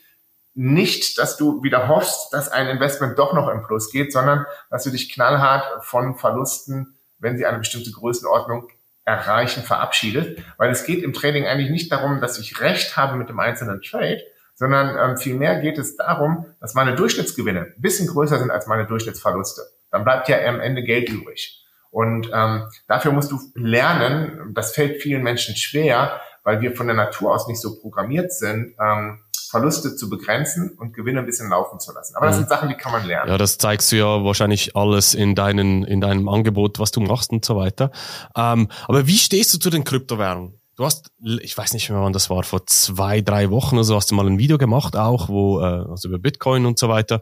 [0.56, 4.84] nicht, dass du wieder hoffst, dass ein Investment doch noch im Plus geht, sondern dass
[4.84, 8.68] du dich knallhart von Verlusten, wenn sie eine bestimmte Größenordnung
[9.06, 10.44] erreichen, verabschiedet.
[10.58, 13.82] Weil es geht im Trading eigentlich nicht darum, dass ich Recht habe mit dem einzelnen
[13.82, 14.22] Trade,
[14.56, 18.86] sondern ähm, vielmehr geht es darum, dass meine Durchschnittsgewinne ein bisschen größer sind als meine
[18.86, 19.64] Durchschnittsverluste.
[19.92, 21.66] Dann bleibt ja am Ende Geld übrig.
[21.90, 26.96] Und ähm, dafür musst du lernen, das fällt vielen Menschen schwer, weil wir von der
[26.96, 31.80] Natur aus nicht so programmiert sind, ähm, Verluste zu begrenzen und Gewinne ein bisschen laufen
[31.80, 32.16] zu lassen.
[32.16, 32.40] Aber das mhm.
[32.40, 33.30] sind Sachen, die kann man lernen.
[33.30, 37.30] Ja, das zeigst du ja wahrscheinlich alles in deinen, in deinem Angebot, was du machst
[37.32, 37.92] und so weiter.
[38.36, 40.60] Ähm, aber wie stehst du zu den Kryptowährungen?
[40.76, 43.96] Du hast, ich weiß nicht mehr, wann das war, vor zwei, drei Wochen oder so
[43.96, 47.22] hast du mal ein Video gemacht, auch, wo, äh, also über Bitcoin und so weiter.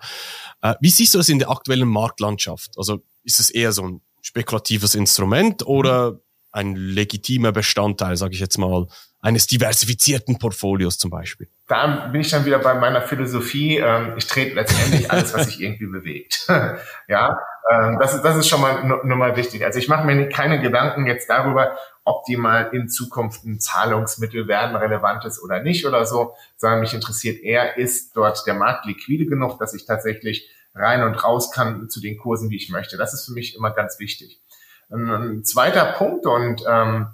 [0.62, 2.72] Äh, wie siehst du das in der aktuellen Marktlandschaft?
[2.78, 6.22] Also ist es eher so ein spekulatives Instrument oder
[6.54, 8.88] ein legitimer Bestandteil, sage ich jetzt mal,
[9.22, 11.48] eines diversifizierten Portfolios zum Beispiel?
[11.68, 13.78] Da bin ich dann wieder bei meiner Philosophie.
[13.78, 16.48] Ähm, ich trete letztendlich alles, was sich irgendwie bewegt.
[17.08, 17.38] ja,
[17.72, 19.64] ähm, das, ist, das ist schon mal nur mal wichtig.
[19.64, 24.48] Also ich mache mir keine Gedanken jetzt darüber, ob die mal in Zukunft ein Zahlungsmittel
[24.48, 28.86] werden, relevant ist oder nicht oder so, sondern mich interessiert eher, ist dort der Markt
[28.86, 32.98] liquide genug, dass ich tatsächlich rein und raus kann zu den Kursen, wie ich möchte.
[32.98, 34.42] Das ist für mich immer ganz wichtig.
[34.90, 37.08] Ein zweiter Punkt und ähm,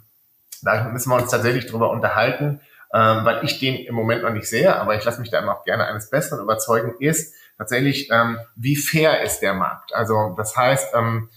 [0.67, 2.61] da müssen wir uns tatsächlich drüber unterhalten,
[2.93, 5.57] ähm, weil ich den im Moment noch nicht sehe, aber ich lasse mich da immer
[5.57, 9.93] auch gerne eines Besseren überzeugen, ist tatsächlich, ähm, wie fair ist der Markt.
[9.93, 11.29] Also das heißt, ähm,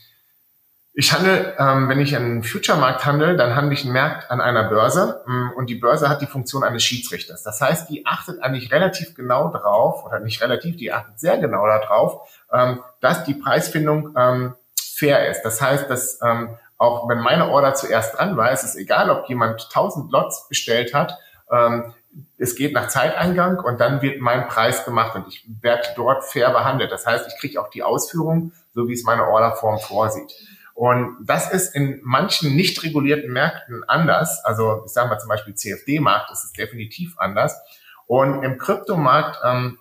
[0.93, 4.65] ich handle, ähm, wenn ich einen Future-Markt handle, dann handle ich einen Markt an einer
[4.65, 7.43] Börse ähm, und die Börse hat die Funktion eines Schiedsrichters.
[7.45, 11.67] Das heißt, die achtet eigentlich relativ genau drauf, oder nicht relativ, die achtet sehr genau
[11.67, 15.43] darauf, ähm, dass die Preisfindung ähm, fair ist.
[15.43, 19.29] Das heißt, dass ähm, auch wenn meine Order zuerst dran war, ist es egal, ob
[19.29, 21.19] jemand 1000 Lots bestellt hat,
[21.53, 21.93] ähm,
[22.39, 26.51] es geht nach Zeiteingang und dann wird mein Preis gemacht und ich werde dort fair
[26.51, 26.91] behandelt.
[26.91, 30.33] Das heißt, ich kriege auch die Ausführung, so wie es meine Orderform vorsieht.
[30.73, 34.43] Und das ist in manchen nicht regulierten Märkten anders.
[34.47, 37.61] Also ich sage mal zum Beispiel CFD-Markt ist es definitiv anders.
[38.07, 39.79] Und im Kryptomarkt, ähm,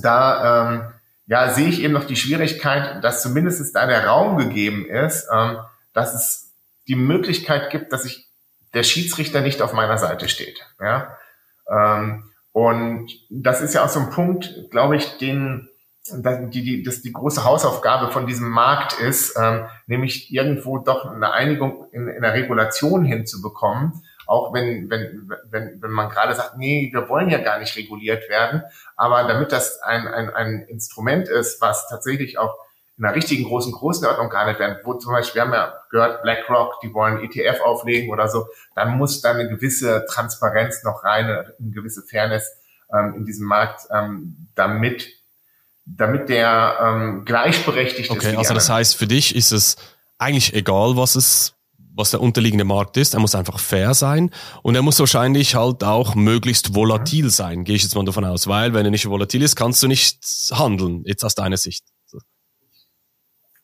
[0.00, 0.92] da ähm,
[1.26, 5.58] ja, sehe ich eben noch die Schwierigkeit, dass zumindest da der Raum gegeben ist, ähm,
[5.92, 6.52] dass es
[6.88, 8.26] die Möglichkeit gibt, dass ich
[8.74, 10.58] der Schiedsrichter nicht auf meiner Seite steht.
[10.80, 11.16] Ja?
[11.68, 15.70] Ähm, und das ist ja auch so ein Punkt, glaube ich, den
[16.12, 21.32] die, die, das die große Hausaufgabe von diesem Markt ist, ähm, nämlich irgendwo doch eine
[21.32, 26.90] Einigung in, in der Regulation hinzubekommen, auch wenn, wenn, wenn, wenn man gerade sagt, nee,
[26.92, 28.62] wir wollen ja gar nicht reguliert werden,
[28.96, 32.56] aber damit das ein, ein, ein Instrument ist, was tatsächlich auch
[33.00, 36.80] in einer richtigen großen Größenordnung gehandelt werden, wo zum Beispiel, wir haben ja gehört, BlackRock,
[36.82, 41.54] die wollen ETF auflegen oder so, dann muss da eine gewisse Transparenz noch rein, eine
[41.58, 42.46] gewisse Fairness
[42.92, 45.08] ähm, in diesem Markt, ähm, damit
[45.86, 48.26] damit der ähm, gleichberechtigt okay, ist.
[48.26, 49.76] Okay, also das heißt, für dich ist es
[50.18, 51.54] eigentlich egal, was es
[51.96, 53.14] was der unterliegende Markt ist.
[53.14, 54.30] Er muss einfach fair sein
[54.62, 58.46] und er muss wahrscheinlich halt auch möglichst volatil sein, gehe ich jetzt mal davon aus,
[58.46, 60.18] weil wenn er nicht volatil ist, kannst du nicht
[60.52, 61.84] handeln, jetzt aus deiner Sicht.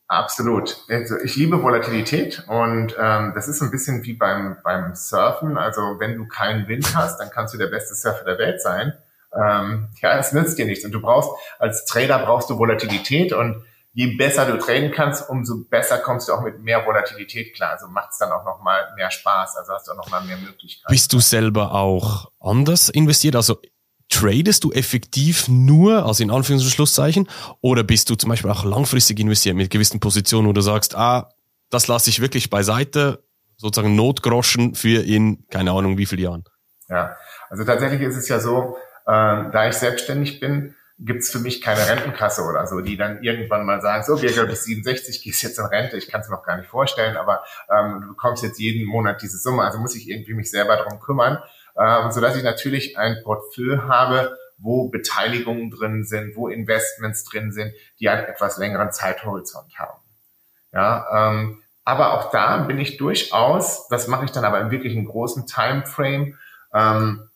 [0.09, 0.85] Absolut.
[0.88, 5.59] Also ich liebe Volatilität und ähm, das ist ein bisschen wie beim, beim Surfen.
[5.59, 8.92] Also wenn du keinen Wind hast, dann kannst du der beste Surfer der Welt sein.
[9.35, 10.85] Ähm, ja, es nützt dir nichts.
[10.85, 15.64] Und du brauchst, als Trader brauchst du Volatilität und je besser du traden kannst, umso
[15.64, 17.73] besser kommst du auch mit mehr Volatilität klar.
[17.73, 19.57] Also macht es dann auch nochmal mehr Spaß.
[19.57, 20.92] Also hast du auch nochmal mehr Möglichkeiten.
[20.92, 23.35] Bist du selber auch anders investiert?
[23.35, 23.59] Also
[24.09, 27.29] tradest du effektiv nur, also in Anführungs- und Schlusszeichen,
[27.61, 31.31] oder bist du zum Beispiel auch langfristig investiert mit gewissen Positionen, wo du sagst, ah,
[31.71, 33.25] das lasse ich wirklich beiseite,
[33.57, 36.45] sozusagen Notgroschen für in, keine Ahnung, wie viele Jahren?
[36.88, 37.16] Ja,
[37.49, 39.11] also tatsächlich ist es ja so, äh,
[39.51, 43.83] da ich selbstständig bin, gibt's für mich keine Rentenkasse oder so, die dann irgendwann mal
[43.83, 46.57] sagen, so, wir bis 67 gehst jetzt in Rente, ich kann es mir noch gar
[46.57, 50.33] nicht vorstellen, aber ähm, du bekommst jetzt jeden Monat diese Summe, also muss ich irgendwie
[50.33, 51.38] mich selber darum kümmern,
[51.79, 57.53] ähm, so dass ich natürlich ein Portfolio habe, wo Beteiligungen drin sind, wo Investments drin
[57.53, 60.01] sind, die einen etwas längeren Zeithorizont haben.
[60.73, 64.97] Ja, ähm, aber auch da bin ich durchaus, das mache ich dann aber in wirklich
[64.97, 66.39] einem großen Timeframe,
[66.73, 67.29] ähm,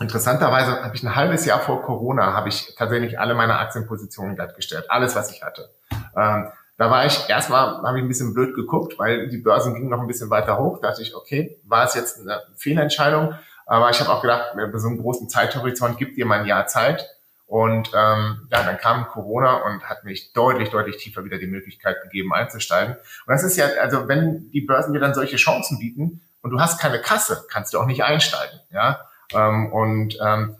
[0.00, 4.86] Interessanterweise habe ich ein halbes Jahr vor Corona habe ich tatsächlich alle meine Aktienpositionen glattgestellt,
[4.88, 5.70] alles was ich hatte.
[6.16, 9.90] Ähm, da war ich erstmal habe ich ein bisschen blöd geguckt, weil die Börsen gingen
[9.90, 10.80] noch ein bisschen weiter hoch.
[10.80, 13.34] Da dachte ich, okay, war es jetzt eine Fehlentscheidung?
[13.66, 16.66] Aber ich habe auch gedacht, bei so einem großen Zeithorizont gibt dir mal ein Jahr
[16.66, 17.08] Zeit.
[17.46, 22.00] Und ähm, ja, dann kam Corona und hat mich deutlich, deutlich tiefer wieder die Möglichkeit
[22.02, 22.94] gegeben, einzusteigen.
[22.94, 26.60] Und das ist ja, also wenn die Börsen dir dann solche Chancen bieten und du
[26.60, 28.58] hast keine Kasse, kannst du auch nicht einsteigen.
[28.70, 30.56] Ja, ähm, und ähm,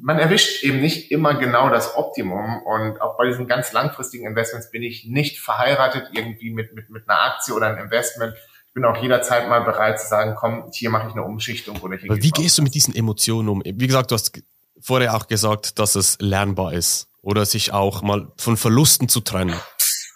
[0.00, 2.62] man erwischt eben nicht immer genau das Optimum.
[2.62, 7.08] Und auch bei diesen ganz langfristigen Investments bin ich nicht verheiratet irgendwie mit, mit, mit
[7.08, 8.34] einer Aktie oder einem Investment.
[8.72, 11.98] Ich bin auch jederzeit mal bereit zu sagen, komm, hier mache ich eine Umschichtung oder
[11.98, 12.10] hier.
[12.10, 13.62] Aber wie gehst du mit diesen Emotionen um?
[13.62, 14.42] Wie gesagt, du hast
[14.80, 19.60] vorher auch gesagt, dass es lernbar ist oder sich auch mal von Verlusten zu trennen.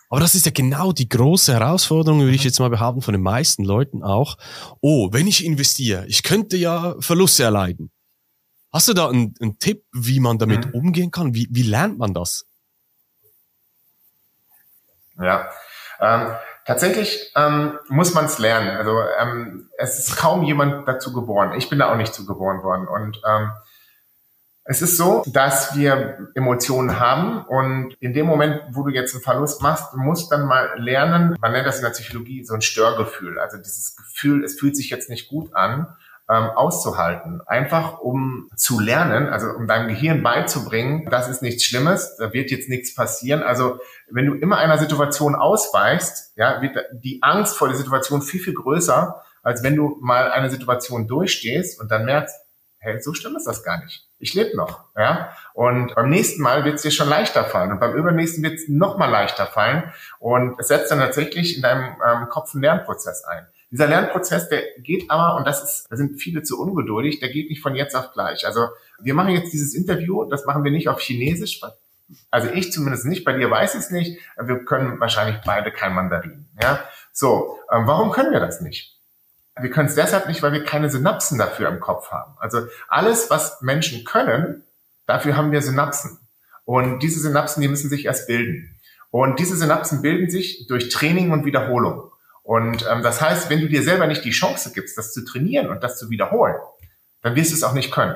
[0.08, 3.20] Aber das ist ja genau die große Herausforderung, würde ich jetzt mal behaupten, von den
[3.20, 4.38] meisten Leuten auch.
[4.80, 7.90] Oh, wenn ich investiere, ich könnte ja Verluste erleiden.
[8.72, 10.72] Hast du da einen, einen Tipp, wie man damit mhm.
[10.72, 11.34] umgehen kann?
[11.34, 12.46] Wie, wie lernt man das?
[15.20, 15.50] Ja,
[16.00, 16.34] ähm,
[16.66, 18.76] tatsächlich ähm, muss man es lernen.
[18.76, 21.54] Also ähm, es ist kaum jemand dazu geboren.
[21.56, 22.88] Ich bin da auch nicht zu geboren worden.
[22.88, 23.52] Und ähm,
[24.68, 29.22] es ist so, dass wir Emotionen haben und in dem Moment, wo du jetzt einen
[29.22, 33.38] Verlust machst, musst dann mal lernen, man nennt das in der Psychologie so ein Störgefühl.
[33.38, 35.86] Also dieses Gefühl, es fühlt sich jetzt nicht gut an,
[36.28, 37.40] ähm, auszuhalten.
[37.46, 42.50] Einfach um zu lernen, also um deinem Gehirn beizubringen, das ist nichts Schlimmes, da wird
[42.50, 43.42] jetzt nichts passieren.
[43.42, 43.78] Also
[44.10, 48.54] wenn du immer einer Situation ausweichst, ja, wird die Angst vor der Situation viel, viel
[48.54, 52.34] größer, als wenn du mal eine Situation durchstehst und dann merkst,
[52.78, 54.08] hey, so schlimm ist das gar nicht.
[54.18, 55.30] Ich lebe noch, ja.
[55.54, 58.68] Und beim nächsten Mal wird es dir schon leichter fallen und beim übernächsten wird es
[58.68, 63.24] noch mal leichter fallen und es setzt dann tatsächlich in deinem ähm, Kopf einen Lernprozess
[63.24, 63.46] ein.
[63.70, 67.50] Dieser Lernprozess, der geht aber, und das ist, da sind viele zu ungeduldig, der geht
[67.50, 68.46] nicht von jetzt auf gleich.
[68.46, 68.68] Also
[69.00, 71.60] wir machen jetzt dieses Interview, das machen wir nicht auf Chinesisch,
[72.30, 74.20] also ich zumindest nicht, bei dir weiß ich es nicht.
[74.40, 76.46] Wir können wahrscheinlich beide kein Mandarin.
[76.62, 77.58] Ja, so.
[77.72, 78.96] Ähm, warum können wir das nicht?
[79.58, 82.34] Wir können es deshalb nicht, weil wir keine Synapsen dafür im Kopf haben.
[82.38, 84.62] Also alles, was Menschen können,
[85.06, 86.18] dafür haben wir Synapsen.
[86.64, 88.76] Und diese Synapsen, die müssen sich erst bilden.
[89.10, 92.10] Und diese Synapsen bilden sich durch Training und Wiederholung.
[92.46, 95.68] Und ähm, das heißt, wenn du dir selber nicht die Chance gibst, das zu trainieren
[95.68, 96.54] und das zu wiederholen,
[97.22, 98.14] dann wirst du es auch nicht können.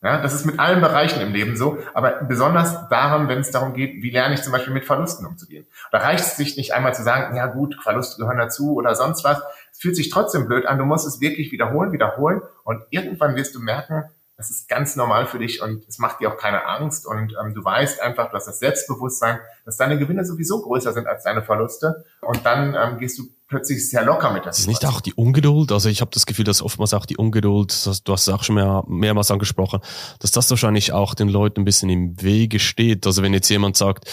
[0.00, 3.74] Ja, das ist mit allen Bereichen im Leben so, aber besonders daran, wenn es darum
[3.74, 5.66] geht, wie lerne ich zum Beispiel mit Verlusten umzugehen.
[5.90, 9.24] Da reicht es sich nicht einmal zu sagen, ja gut, Verluste gehören dazu oder sonst
[9.24, 9.42] was.
[9.72, 10.78] Es fühlt sich trotzdem blöd an.
[10.78, 14.04] Du musst es wirklich wiederholen, wiederholen und irgendwann wirst du merken,
[14.38, 17.54] das ist ganz normal für dich und es macht dir auch keine Angst und ähm,
[17.54, 21.42] du weißt einfach, du hast das Selbstbewusstsein, dass deine Gewinne sowieso größer sind als deine
[21.42, 24.60] Verluste und dann ähm, gehst du plötzlich sehr locker mit das.
[24.60, 25.72] Ist nicht auch die Ungeduld?
[25.72, 27.72] Also ich habe das Gefühl, dass oftmals auch die Ungeduld,
[28.04, 29.80] du hast es auch schon mehr, mehrmals angesprochen,
[30.20, 33.06] dass das wahrscheinlich auch den Leuten ein bisschen im Wege steht.
[33.06, 34.08] Also wenn jetzt jemand sagt,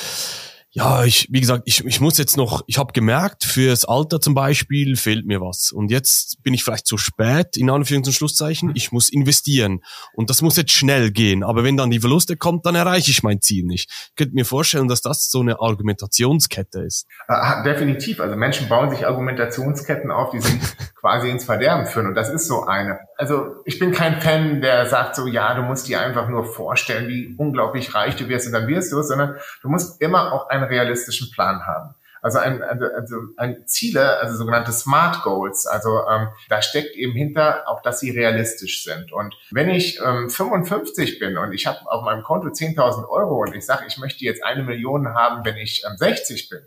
[0.75, 4.35] ja, ich, wie gesagt, ich, ich muss jetzt noch, ich habe gemerkt, fürs Alter zum
[4.35, 5.71] Beispiel fehlt mir was.
[5.71, 9.79] Und jetzt bin ich vielleicht zu spät, in Anführungs- und Schlusszeichen, ich muss investieren.
[10.15, 11.45] Und das muss jetzt schnell gehen.
[11.45, 13.89] Aber wenn dann die Verluste kommt, dann erreiche ich mein Ziel nicht.
[14.09, 17.07] Ich könnte mir vorstellen, dass das so eine Argumentationskette ist.
[17.29, 18.19] Äh, definitiv.
[18.19, 20.59] Also Menschen bauen sich Argumentationsketten auf, die sie
[20.99, 22.07] quasi ins Verderben führen.
[22.07, 22.99] Und das ist so eine.
[23.17, 27.07] Also ich bin kein Fan, der sagt so, ja, du musst dir einfach nur vorstellen,
[27.07, 30.49] wie unglaublich reich du wirst und dann wirst du es, sondern du musst immer auch
[30.49, 31.95] eine realistischen Plan haben.
[32.25, 35.67] Also ein, also, also ein Ziele, also sogenannte Smart Goals.
[35.67, 39.11] Also ähm, da steckt eben hinter auch, dass sie realistisch sind.
[39.11, 43.53] Und wenn ich ähm, 55 bin und ich habe auf meinem Konto 10.000 Euro und
[43.53, 46.61] ich sage, ich möchte jetzt eine Million haben, wenn ich ähm, 60 bin,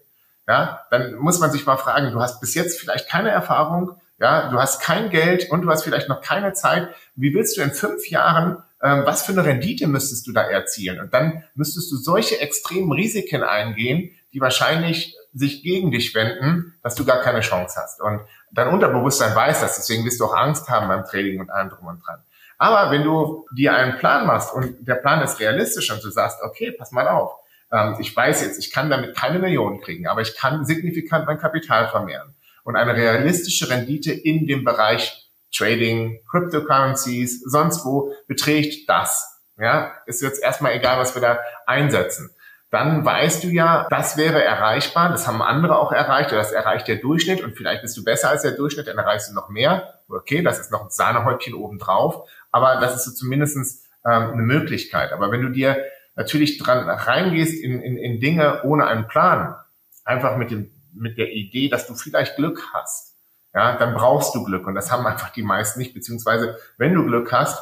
[0.46, 4.50] ja, dann muss man sich mal fragen, du hast bis jetzt vielleicht keine Erfahrung, ja,
[4.50, 6.88] du hast kein Geld und du hast vielleicht noch keine Zeit.
[7.16, 11.00] Wie willst du in fünf Jahren, was für eine Rendite müsstest du da erzielen?
[11.00, 16.94] Und dann müsstest du solche extremen Risiken eingehen, die wahrscheinlich sich gegen dich wenden, dass
[16.94, 18.00] du gar keine Chance hast.
[18.00, 18.20] Und
[18.52, 21.86] dein Unterbewusstsein weiß das, deswegen wirst du auch Angst haben beim Trading und allem drum
[21.86, 22.20] und dran.
[22.58, 26.38] Aber wenn du dir einen Plan machst und der Plan ist realistisch und du sagst,
[26.42, 27.32] okay, pass mal auf,
[27.70, 31.38] ähm, ich weiß jetzt, ich kann damit keine Millionen kriegen, aber ich kann signifikant mein
[31.38, 39.40] Kapital vermehren und eine realistische Rendite in dem Bereich Trading, Cryptocurrencies, sonst wo beträgt das.
[39.58, 42.30] Ja, ist jetzt erstmal egal, was wir da einsetzen.
[42.70, 46.86] Dann weißt du ja, das wäre erreichbar, das haben andere auch erreicht, oder das erreicht
[46.86, 49.94] der Durchschnitt und vielleicht bist du besser als der Durchschnitt, dann erreichst du noch mehr.
[50.08, 55.12] Okay, das ist noch ein Sahnehäubchen obendrauf, aber das ist so zumindestens ähm, eine Möglichkeit.
[55.12, 55.82] Aber wenn du dir
[56.14, 59.56] natürlich dran reingehst in, in, in Dinge ohne einen Plan,
[60.04, 63.07] einfach mit dem mit der Idee, dass du vielleicht Glück hast,
[63.54, 67.04] ja, dann brauchst du Glück und das haben einfach die meisten nicht, beziehungsweise wenn du
[67.04, 67.58] Glück hast,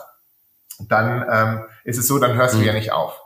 [0.80, 2.61] dann ähm, ist es so, dann hörst mhm.
[2.61, 3.20] du ja nicht auf.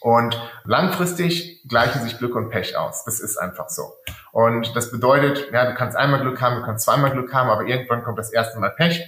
[0.00, 3.04] Und langfristig gleichen sich Glück und Pech aus.
[3.04, 3.94] Das ist einfach so.
[4.30, 7.64] Und das bedeutet, ja, du kannst einmal Glück haben, du kannst zweimal Glück haben, aber
[7.64, 9.02] irgendwann kommt das erste Mal Pech.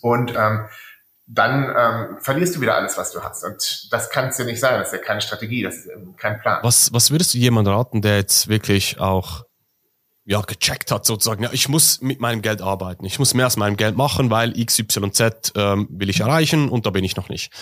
[0.00, 0.66] Und ähm,
[1.26, 3.44] dann ähm, verlierst du wieder alles, was du hast.
[3.44, 4.78] Und das kann es ja nicht sein.
[4.78, 6.60] Das ist ja keine Strategie, das ist kein Plan.
[6.62, 9.44] Was, was würdest du jemand raten, der jetzt wirklich auch
[10.26, 13.56] ja, gecheckt hat sozusagen, ja, ich muss mit meinem Geld arbeiten, ich muss mehr aus
[13.56, 17.52] meinem Geld machen, weil XYZ ähm, will ich erreichen und da bin ich noch nicht.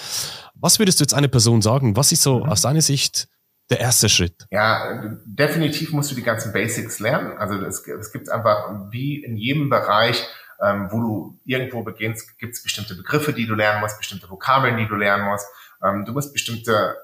[0.55, 1.97] Was würdest du jetzt eine Person sagen?
[1.97, 2.49] Was ist so mhm.
[2.49, 3.29] aus deiner Sicht
[3.71, 4.47] der erste Schritt?
[4.51, 7.37] Ja, definitiv musst du die ganzen Basics lernen.
[7.37, 10.27] Also es, es gibt einfach wie in jedem Bereich
[10.63, 14.77] ähm, wo du irgendwo beginnst, gibt es bestimmte Begriffe, die du lernen musst, bestimmte Vokabeln,
[14.77, 15.47] die du lernen musst.
[15.83, 16.97] Ähm, du musst bestimmte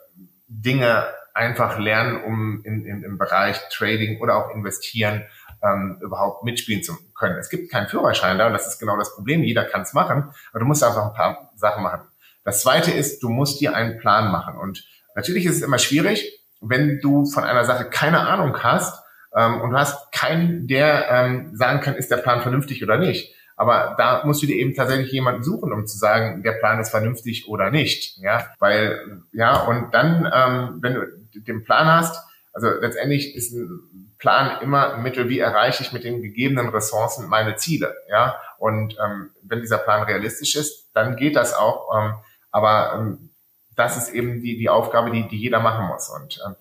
[0.49, 5.25] Dinge einfach lernen, um in, in, im Bereich Trading oder auch Investieren
[5.63, 7.37] ähm, überhaupt mitspielen zu können.
[7.39, 9.43] Es gibt keinen Führerschein da und das ist genau das Problem.
[9.43, 12.01] Jeder kann es machen, aber du musst einfach ein paar Sachen machen.
[12.45, 14.57] Das Zweite ist, du musst dir einen Plan machen.
[14.57, 14.85] Und
[15.15, 19.03] natürlich ist es immer schwierig, wenn du von einer Sache keine Ahnung hast
[19.37, 23.35] ähm, und du hast keinen, der ähm, sagen kann, ist der Plan vernünftig oder nicht.
[23.57, 26.91] Aber da musst du dir eben tatsächlich jemanden suchen, um zu sagen, der Plan ist
[26.91, 28.17] vernünftig oder nicht.
[28.17, 31.07] Ja, weil, ja, und dann, ähm, wenn du
[31.43, 36.23] den Plan hast, also letztendlich ist ein Plan immer Mittel, wie erreiche ich mit den
[36.23, 37.95] gegebenen Ressourcen meine Ziele.
[38.09, 41.89] Ja, und ähm, wenn dieser Plan realistisch ist, dann geht das auch.
[41.97, 42.15] Ähm,
[42.53, 43.31] aber ähm,
[43.75, 46.11] das ist eben die, die Aufgabe, die, die jeder machen muss.
[46.11, 46.55] Und ähm,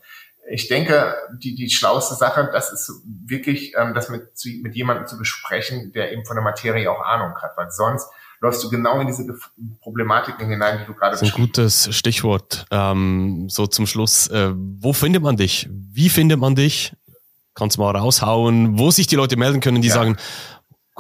[0.50, 5.06] ich denke, die, die schlauste Sache, das ist wirklich, ähm, das mit, zu, mit jemandem
[5.06, 8.10] zu besprechen, der eben von der Materie auch Ahnung hat, weil sonst
[8.42, 9.26] läufst du genau in diese
[9.82, 11.40] Problematiken hinein, die du gerade beschrieben hast.
[11.40, 12.66] Ein gutes Stichwort.
[12.72, 15.68] Ähm, so zum Schluss, äh, wo findet man dich?
[15.70, 16.94] Wie findet man dich?
[17.60, 19.94] Kannst mal raushauen, wo sich die Leute melden können, die ja.
[19.94, 20.16] sagen,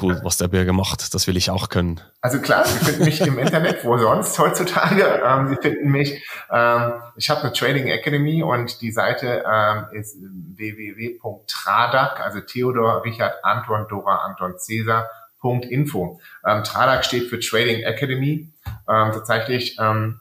[0.01, 1.13] cool, was der Bürger macht.
[1.13, 2.01] Das will ich auch können.
[2.21, 5.21] Also klar, Sie finden mich im Internet, wo sonst heutzutage.
[5.25, 10.17] Ähm, Sie finden mich, ähm, ich habe eine Trading Academy und die Seite ähm, ist
[10.19, 15.09] www.tradak, also Theodor, Richard, Anton, Dora, Anton, Cäsar.
[15.41, 16.19] Info.
[16.45, 18.51] Ähm, Tradak steht für Trading Academy.
[18.89, 20.19] Ähm, tatsächlich ähm,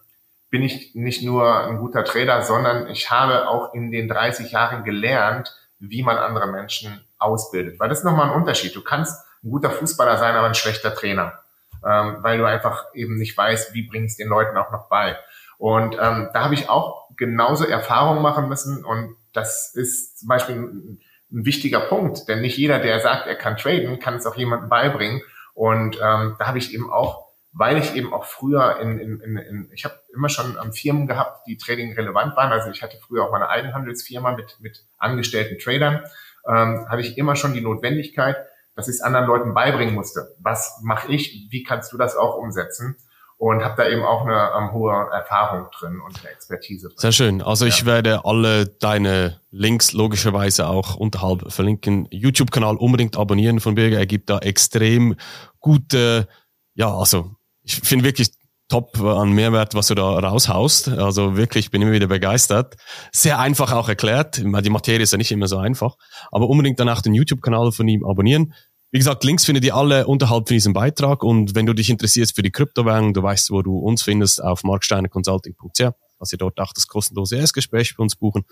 [0.48, 4.84] bin ich nicht nur ein guter Trader, sondern ich habe auch in den 30 Jahren
[4.84, 7.78] gelernt, wie man andere Menschen ausbildet.
[7.78, 8.74] Weil das ist nochmal ein Unterschied.
[8.74, 11.38] Du kannst ein guter Fußballer sein, aber ein schlechter Trainer,
[11.84, 15.16] ähm, weil du einfach eben nicht weißt, wie bringst den Leuten auch noch bei.
[15.58, 20.56] Und ähm, da habe ich auch genauso Erfahrungen machen müssen und das ist zum Beispiel
[20.56, 21.00] ein,
[21.30, 24.68] ein, wichtiger Punkt, denn nicht jeder, der sagt, er kann traden, kann es auch jemandem
[24.68, 25.20] beibringen.
[25.54, 27.27] Und ähm, da habe ich eben auch,
[27.58, 31.08] weil ich eben auch früher in, in, in, in ich habe immer schon ähm, Firmen
[31.08, 32.52] gehabt, die Trading relevant waren.
[32.52, 36.04] Also ich hatte früher auch meine Eigenhandelsfirma mit, mit angestellten Tradern,
[36.46, 38.36] ähm, hatte ich immer schon die Notwendigkeit,
[38.76, 40.36] dass ich es anderen Leuten beibringen musste.
[40.38, 41.48] Was mache ich?
[41.50, 42.96] Wie kannst du das auch umsetzen?
[43.38, 46.88] Und habe da eben auch eine um, hohe Erfahrung drin und eine Expertise.
[46.88, 46.98] Drin.
[46.98, 47.42] Sehr schön.
[47.42, 47.70] Also ja.
[47.70, 52.06] ich werde alle deine Links logischerweise auch unterhalb verlinken.
[52.10, 53.98] YouTube-Kanal unbedingt abonnieren von Birger.
[53.98, 55.16] Er gibt da extrem
[55.60, 56.26] gute,
[56.74, 57.37] ja, also
[57.68, 58.30] ich finde wirklich
[58.68, 60.88] top an Mehrwert, was du da raushaust.
[60.88, 62.76] Also wirklich, bin immer wieder begeistert.
[63.12, 64.38] Sehr einfach auch erklärt.
[64.38, 65.96] Die Materie ist ja nicht immer so einfach.
[66.30, 68.54] Aber unbedingt danach den YouTube-Kanal von ihm abonnieren.
[68.90, 72.34] Wie gesagt, Links findet ihr alle unterhalb von diesem Beitrag und wenn du dich interessierst
[72.34, 75.80] für die Kryptowährung, du weißt, wo du uns findest, auf marksteinerconsulting.ch,
[76.18, 78.44] also ihr dort auch das kostenlose Erstgespräch bei uns buchen.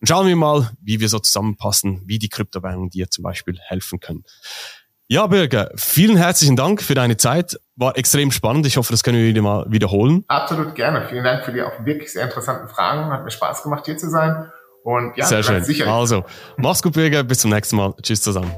[0.00, 4.00] Und schauen wir mal, wie wir so zusammenpassen, wie die Kryptowährungen dir zum Beispiel helfen
[4.00, 4.24] können.
[5.08, 7.60] Ja, Birger, vielen herzlichen Dank für deine Zeit.
[7.76, 8.66] War extrem spannend.
[8.66, 10.24] Ich hoffe, das können wir wieder mal wiederholen.
[10.28, 11.06] Absolut gerne.
[11.10, 13.12] Vielen Dank für die auch wirklich sehr interessanten Fragen.
[13.12, 14.50] Hat mir Spaß gemacht, hier zu sein.
[14.82, 15.62] Und ja, sehr schön.
[15.62, 15.88] Sicher.
[15.88, 16.24] Also,
[16.56, 17.22] mach's gut, Birger.
[17.22, 17.92] Bis zum nächsten Mal.
[18.02, 18.50] Tschüss zusammen.